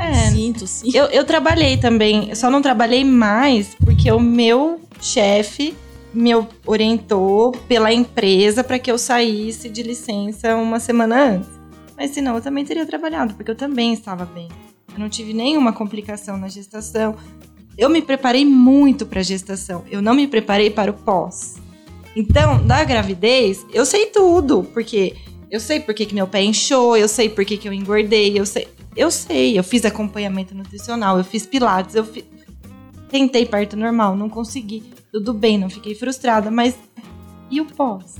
É, 0.00 0.30
Sinto, 0.30 0.66
sim. 0.66 0.90
Eu, 0.94 1.06
eu 1.06 1.24
trabalhei 1.24 1.76
também, 1.78 2.28
eu 2.30 2.36
só 2.36 2.50
não 2.50 2.60
trabalhei 2.60 3.02
mais 3.04 3.74
porque 3.82 4.10
o 4.12 4.20
meu 4.20 4.80
chefe 5.00 5.74
me 6.12 6.30
orientou 6.66 7.52
pela 7.66 7.92
empresa 7.92 8.62
para 8.62 8.78
que 8.78 8.90
eu 8.90 8.98
saísse 8.98 9.68
de 9.68 9.82
licença 9.82 10.54
uma 10.56 10.78
semana 10.80 11.32
antes. 11.34 11.48
Mas 11.96 12.10
senão 12.10 12.34
eu 12.36 12.42
também 12.42 12.64
teria 12.64 12.84
trabalhado, 12.86 13.34
porque 13.34 13.50
eu 13.50 13.54
também 13.56 13.92
estava 13.94 14.24
bem. 14.26 14.48
Eu 14.92 14.98
não 14.98 15.08
tive 15.08 15.32
nenhuma 15.34 15.72
complicação 15.72 16.36
na 16.38 16.48
gestação. 16.48 17.16
Eu 17.76 17.88
me 17.90 18.00
preparei 18.02 18.44
muito 18.44 19.04
para 19.06 19.20
a 19.20 19.22
gestação. 19.22 19.84
Eu 19.90 20.00
não 20.00 20.14
me 20.14 20.26
preparei 20.26 20.70
para 20.70 20.90
o 20.90 20.94
pós. 20.94 21.56
Então, 22.14 22.64
da 22.66 22.82
gravidez, 22.84 23.64
eu 23.72 23.84
sei 23.84 24.06
tudo, 24.06 24.64
porque 24.72 25.14
eu 25.50 25.60
sei 25.60 25.80
por 25.80 25.94
que, 25.94 26.14
meu 26.14 26.26
pé 26.26 26.42
inchou, 26.42 26.96
eu 26.96 27.06
sei 27.08 27.28
por 27.28 27.44
que, 27.44 27.60
eu 27.68 27.72
engordei, 27.72 28.38
eu 28.38 28.46
sei. 28.46 28.66
Eu 28.96 29.10
sei, 29.10 29.58
eu 29.58 29.62
fiz 29.62 29.84
acompanhamento 29.84 30.54
nutricional, 30.54 31.18
eu 31.18 31.24
fiz 31.24 31.44
pilates, 31.44 31.94
eu 31.94 32.02
fi- 32.04 32.24
tentei 33.10 33.44
parto 33.44 33.76
normal, 33.76 34.16
não 34.16 34.30
consegui. 34.30 34.82
Tudo 35.12 35.34
bem, 35.34 35.58
não 35.58 35.68
fiquei 35.68 35.94
frustrada, 35.94 36.50
mas 36.50 36.74
e 37.50 37.60
o 37.60 37.66
pós? 37.66 38.16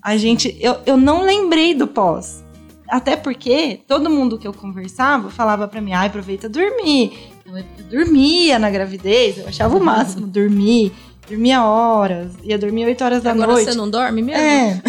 A 0.00 0.16
gente, 0.16 0.56
eu, 0.58 0.76
eu 0.86 0.96
não 0.96 1.22
lembrei 1.22 1.74
do 1.74 1.86
pós. 1.86 2.42
Até 2.88 3.16
porque 3.16 3.80
todo 3.86 4.08
mundo 4.08 4.38
que 4.38 4.46
eu 4.48 4.52
conversava 4.54 5.28
falava 5.30 5.68
pra 5.68 5.80
mim, 5.82 5.92
ai, 5.92 6.06
aproveita 6.06 6.48
dormir. 6.48 7.12
Eu, 7.56 7.64
dormia 7.90 8.58
na 8.58 8.70
gravidez, 8.70 9.38
eu 9.38 9.48
achava 9.48 9.76
o 9.76 9.84
máximo 9.84 10.26
dormir, 10.26 10.92
dormia 11.28 11.64
horas, 11.64 12.32
ia 12.42 12.58
dormir 12.58 12.86
8 12.86 13.04
horas 13.04 13.22
da 13.22 13.32
Agora 13.32 13.52
noite. 13.52 13.70
você 13.70 13.76
não 13.76 13.88
dorme 13.88 14.22
mesmo? 14.22 14.40
É, 14.42 14.82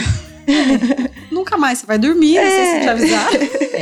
Nunca 1.32 1.58
mais 1.58 1.80
você 1.80 1.86
vai 1.86 1.98
dormir, 2.00 2.36
sei 2.36 2.66
se 2.66 2.82
te 2.82 2.90
avisaram. 2.90 3.40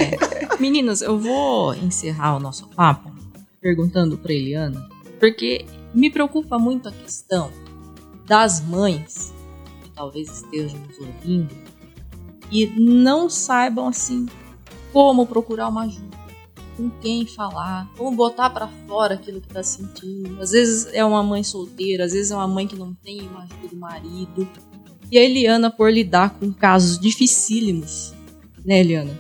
Meninas, 0.60 1.02
eu 1.02 1.18
vou 1.20 1.74
encerrar 1.76 2.36
o 2.36 2.40
nosso 2.40 2.68
papo 2.70 3.12
perguntando 3.62 4.18
pra 4.18 4.34
Eliana, 4.34 4.88
porque 5.20 5.66
me 5.94 6.10
preocupa 6.10 6.60
muito 6.60 6.90
a 6.90 6.92
questão 6.92 7.50
das 8.26 8.62
mães 8.62 9.34
que 9.84 9.90
talvez 9.92 10.30
estejam 10.30 10.80
nos 10.80 10.98
ouvindo 11.00 11.56
e 12.52 12.68
não 12.78 13.30
saibam 13.30 13.88
assim 13.88 14.28
como 14.92 15.26
procurar 15.26 15.70
uma 15.70 15.84
ajuda, 15.84 16.18
com 16.76 16.90
quem 16.90 17.26
falar, 17.26 17.90
como 17.98 18.16
botar 18.16 18.50
pra 18.50 18.68
fora 18.88 19.16
aquilo 19.16 19.42
que 19.42 19.48
tá 19.48 19.64
sentindo. 19.64 20.42
Às 20.42 20.52
vezes 20.52 20.88
é 20.94 21.04
uma 21.04 21.24
mãe 21.24 21.44
solteira, 21.44 22.06
às 22.06 22.14
vezes 22.14 22.32
é 22.32 22.36
uma 22.36 22.48
mãe 22.48 22.68
que 22.68 22.76
não 22.76 22.94
tem 22.94 23.22
uma 23.22 23.44
ajuda 23.44 23.68
do 23.70 23.76
marido. 23.76 24.48
E 25.12 25.18
a 25.18 25.24
Eliana 25.24 25.70
por 25.70 25.92
lidar 25.92 26.32
com 26.32 26.52
casos 26.52 26.98
dificílimos, 26.98 28.14
né, 28.66 28.80
Eliana? 28.80 29.20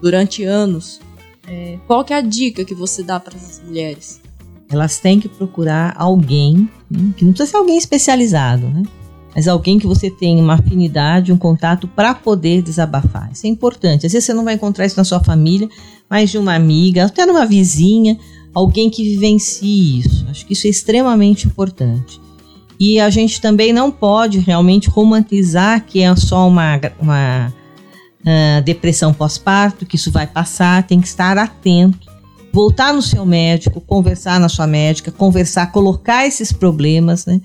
Durante 0.00 0.44
anos. 0.44 1.00
É, 1.48 1.78
qual 1.86 2.04
que 2.04 2.12
é 2.12 2.16
a 2.16 2.20
dica 2.20 2.64
que 2.64 2.74
você 2.74 3.02
dá 3.02 3.20
para 3.20 3.36
essas 3.36 3.62
mulheres? 3.64 4.20
Elas 4.68 4.98
têm 4.98 5.20
que 5.20 5.28
procurar 5.28 5.94
alguém, 5.96 6.68
né, 6.90 7.12
que 7.16 7.24
não 7.24 7.32
precisa 7.32 7.52
ser 7.52 7.56
alguém 7.56 7.78
especializado, 7.78 8.68
né? 8.68 8.82
Mas 9.36 9.46
alguém 9.46 9.78
que 9.78 9.86
você 9.86 10.10
tenha 10.10 10.42
uma 10.42 10.54
afinidade, 10.54 11.30
um 11.30 11.36
contato 11.36 11.86
para 11.86 12.14
poder 12.14 12.62
desabafar. 12.62 13.30
Isso 13.30 13.46
é 13.46 13.50
importante. 13.50 14.06
Às 14.06 14.12
vezes 14.12 14.24
você 14.24 14.32
não 14.32 14.44
vai 14.44 14.54
encontrar 14.54 14.86
isso 14.86 14.96
na 14.96 15.04
sua 15.04 15.22
família, 15.22 15.68
mas 16.08 16.30
de 16.30 16.38
uma 16.38 16.54
amiga, 16.54 17.04
até 17.04 17.26
numa 17.26 17.44
vizinha, 17.44 18.18
alguém 18.54 18.88
que 18.88 19.04
vivencie 19.04 19.98
isso. 19.98 20.26
Acho 20.30 20.46
que 20.46 20.54
isso 20.54 20.66
é 20.66 20.70
extremamente 20.70 21.46
importante. 21.46 22.18
E 22.80 22.98
a 22.98 23.10
gente 23.10 23.38
também 23.38 23.74
não 23.74 23.90
pode 23.90 24.38
realmente 24.38 24.88
romantizar 24.88 25.84
que 25.84 26.00
é 26.00 26.16
só 26.16 26.48
uma, 26.48 26.80
uma 26.98 27.52
ah, 28.24 28.60
depressão 28.64 29.12
pós-parto, 29.12 29.84
que 29.84 29.96
isso 29.96 30.10
vai 30.10 30.26
passar, 30.26 30.86
tem 30.86 30.98
que 30.98 31.08
estar 31.08 31.36
atento 31.36 32.16
voltar 32.56 32.90
no 32.94 33.02
seu 33.02 33.26
médico, 33.26 33.82
conversar 33.82 34.40
na 34.40 34.48
sua 34.48 34.66
médica, 34.66 35.12
conversar, 35.12 35.70
colocar 35.70 36.26
esses 36.26 36.50
problemas, 36.50 37.26
né? 37.26 37.38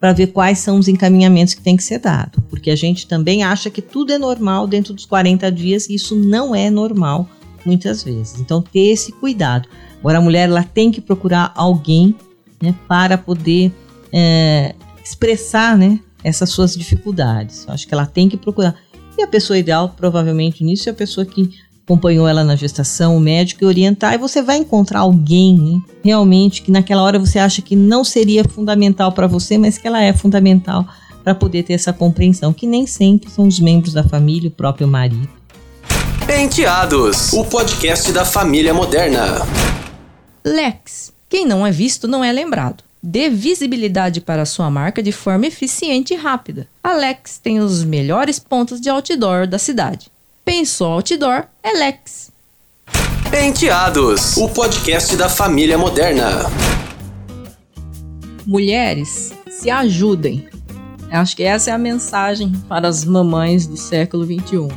Para 0.00 0.12
ver 0.12 0.28
quais 0.28 0.58
são 0.58 0.78
os 0.78 0.86
encaminhamentos 0.86 1.54
que 1.54 1.62
tem 1.62 1.76
que 1.76 1.82
ser 1.82 1.98
dado. 1.98 2.40
Porque 2.48 2.70
a 2.70 2.76
gente 2.76 3.06
também 3.06 3.42
acha 3.42 3.68
que 3.68 3.82
tudo 3.82 4.12
é 4.12 4.18
normal 4.18 4.66
dentro 4.66 4.94
dos 4.94 5.04
40 5.06 5.50
dias 5.50 5.88
e 5.88 5.94
isso 5.94 6.14
não 6.14 6.54
é 6.54 6.70
normal 6.70 7.28
muitas 7.64 8.02
vezes. 8.02 8.40
Então, 8.40 8.62
ter 8.62 8.90
esse 8.90 9.12
cuidado. 9.12 9.68
Agora, 9.98 10.18
a 10.18 10.20
mulher 10.20 10.48
ela 10.48 10.62
tem 10.62 10.90
que 10.90 11.00
procurar 11.00 11.52
alguém 11.56 12.14
né, 12.62 12.74
para 12.86 13.18
poder 13.18 13.72
é, 14.12 14.74
expressar 15.04 15.76
né, 15.76 15.98
essas 16.22 16.50
suas 16.50 16.76
dificuldades. 16.76 17.66
Eu 17.66 17.74
acho 17.74 17.86
que 17.86 17.94
ela 17.94 18.06
tem 18.06 18.28
que 18.28 18.36
procurar. 18.36 18.76
E 19.16 19.22
a 19.22 19.26
pessoa 19.26 19.58
ideal, 19.58 19.88
provavelmente, 19.96 20.62
nisso 20.62 20.88
é 20.88 20.92
a 20.92 20.94
pessoa 20.94 21.26
que 21.26 21.50
acompanhou 21.88 22.28
ela 22.28 22.44
na 22.44 22.54
gestação, 22.54 23.16
o 23.16 23.20
médico, 23.20 23.64
e 23.64 23.66
orientar, 23.66 24.12
e 24.12 24.18
você 24.18 24.42
vai 24.42 24.58
encontrar 24.58 25.00
alguém 25.00 25.82
realmente 26.04 26.60
que 26.60 26.70
naquela 26.70 27.02
hora 27.02 27.18
você 27.18 27.38
acha 27.38 27.62
que 27.62 27.74
não 27.74 28.04
seria 28.04 28.44
fundamental 28.44 29.10
para 29.12 29.26
você, 29.26 29.56
mas 29.56 29.78
que 29.78 29.88
ela 29.88 30.02
é 30.02 30.12
fundamental 30.12 30.86
para 31.24 31.34
poder 31.34 31.62
ter 31.62 31.72
essa 31.72 31.92
compreensão, 31.92 32.52
que 32.52 32.66
nem 32.66 32.86
sempre 32.86 33.30
são 33.30 33.46
os 33.46 33.58
membros 33.58 33.94
da 33.94 34.04
família, 34.04 34.48
o 34.48 34.52
próprio 34.52 34.86
marido. 34.86 35.28
Penteados, 36.26 37.32
o 37.32 37.42
podcast 37.46 38.12
da 38.12 38.24
família 38.24 38.74
moderna. 38.74 39.38
Lex. 40.44 41.10
Quem 41.26 41.46
não 41.46 41.66
é 41.66 41.70
visto 41.70 42.06
não 42.06 42.22
é 42.22 42.30
lembrado. 42.30 42.84
Dê 43.02 43.30
visibilidade 43.30 44.20
para 44.20 44.42
a 44.42 44.46
sua 44.46 44.70
marca 44.70 45.02
de 45.02 45.12
forma 45.12 45.46
eficiente 45.46 46.12
e 46.12 46.16
rápida. 46.16 46.66
A 46.82 46.94
Lex 46.94 47.38
tem 47.38 47.60
os 47.60 47.82
melhores 47.82 48.38
pontos 48.38 48.80
de 48.80 48.90
outdoor 48.90 49.46
da 49.46 49.58
cidade. 49.58 50.10
Pensou 50.48 50.92
outdoor, 50.92 51.44
é 51.62 51.72
Lex. 51.72 52.32
Penteados, 53.30 54.34
o 54.38 54.48
podcast 54.48 55.14
da 55.14 55.28
família 55.28 55.76
moderna. 55.76 56.50
Mulheres, 58.46 59.30
se 59.50 59.68
ajudem. 59.68 60.48
Acho 61.10 61.36
que 61.36 61.42
essa 61.42 61.68
é 61.68 61.74
a 61.74 61.78
mensagem 61.78 62.50
para 62.66 62.88
as 62.88 63.04
mamães 63.04 63.66
do 63.66 63.76
século 63.76 64.24
XXI. 64.24 64.68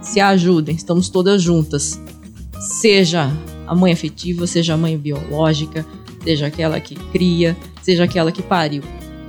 Se 0.00 0.20
ajudem, 0.20 0.76
estamos 0.76 1.08
todas 1.08 1.42
juntas. 1.42 2.00
Seja 2.60 3.32
a 3.66 3.74
mãe 3.74 3.92
afetiva, 3.92 4.46
seja 4.46 4.74
a 4.74 4.76
mãe 4.76 4.96
biológica, 4.96 5.84
seja 6.22 6.46
aquela 6.46 6.78
que 6.78 6.94
cria, 6.94 7.56
seja 7.82 8.04
aquela 8.04 8.30
que 8.30 8.44
pariu. 8.44 8.84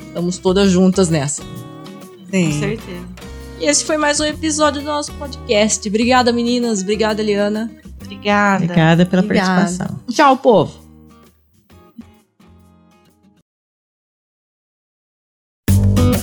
Estamos 0.10 0.38
todas 0.38 0.70
juntas 0.70 1.10
nessa. 1.10 1.42
com 1.42 2.30
Sim. 2.30 2.60
certeza. 2.60 3.15
E 3.60 3.66
esse 3.66 3.86
foi 3.86 3.98
mais 3.98 4.20
um 4.20 4.26
episódio 4.26 4.82
do 4.82 4.88
nosso 4.88 5.14
podcast. 5.14 5.88
Obrigada, 5.88 6.32
meninas. 6.34 6.82
Obrigada, 6.82 7.22
Eliana. 7.22 7.72
Obrigada. 8.02 8.64
Obrigada 8.64 9.06
pela 9.06 9.22
Obrigada. 9.24 9.62
participação. 9.62 10.00
Tchau, 10.12 10.38
povo. 10.38 10.86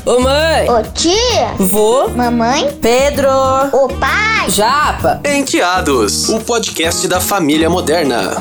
Ô 0.05 0.21
mãe, 0.21 0.69
Ô 0.69 0.83
tia, 0.93 1.55
vô, 1.59 2.09
mamãe, 2.09 2.77
Pedro, 2.83 3.29
ô 3.73 3.89
pai. 3.89 4.51
Japa. 4.51 5.21
Enteados, 5.25 6.29
o 6.29 6.41
podcast 6.41 7.07
da 7.07 7.21
família 7.21 7.71
moderna. 7.71 8.33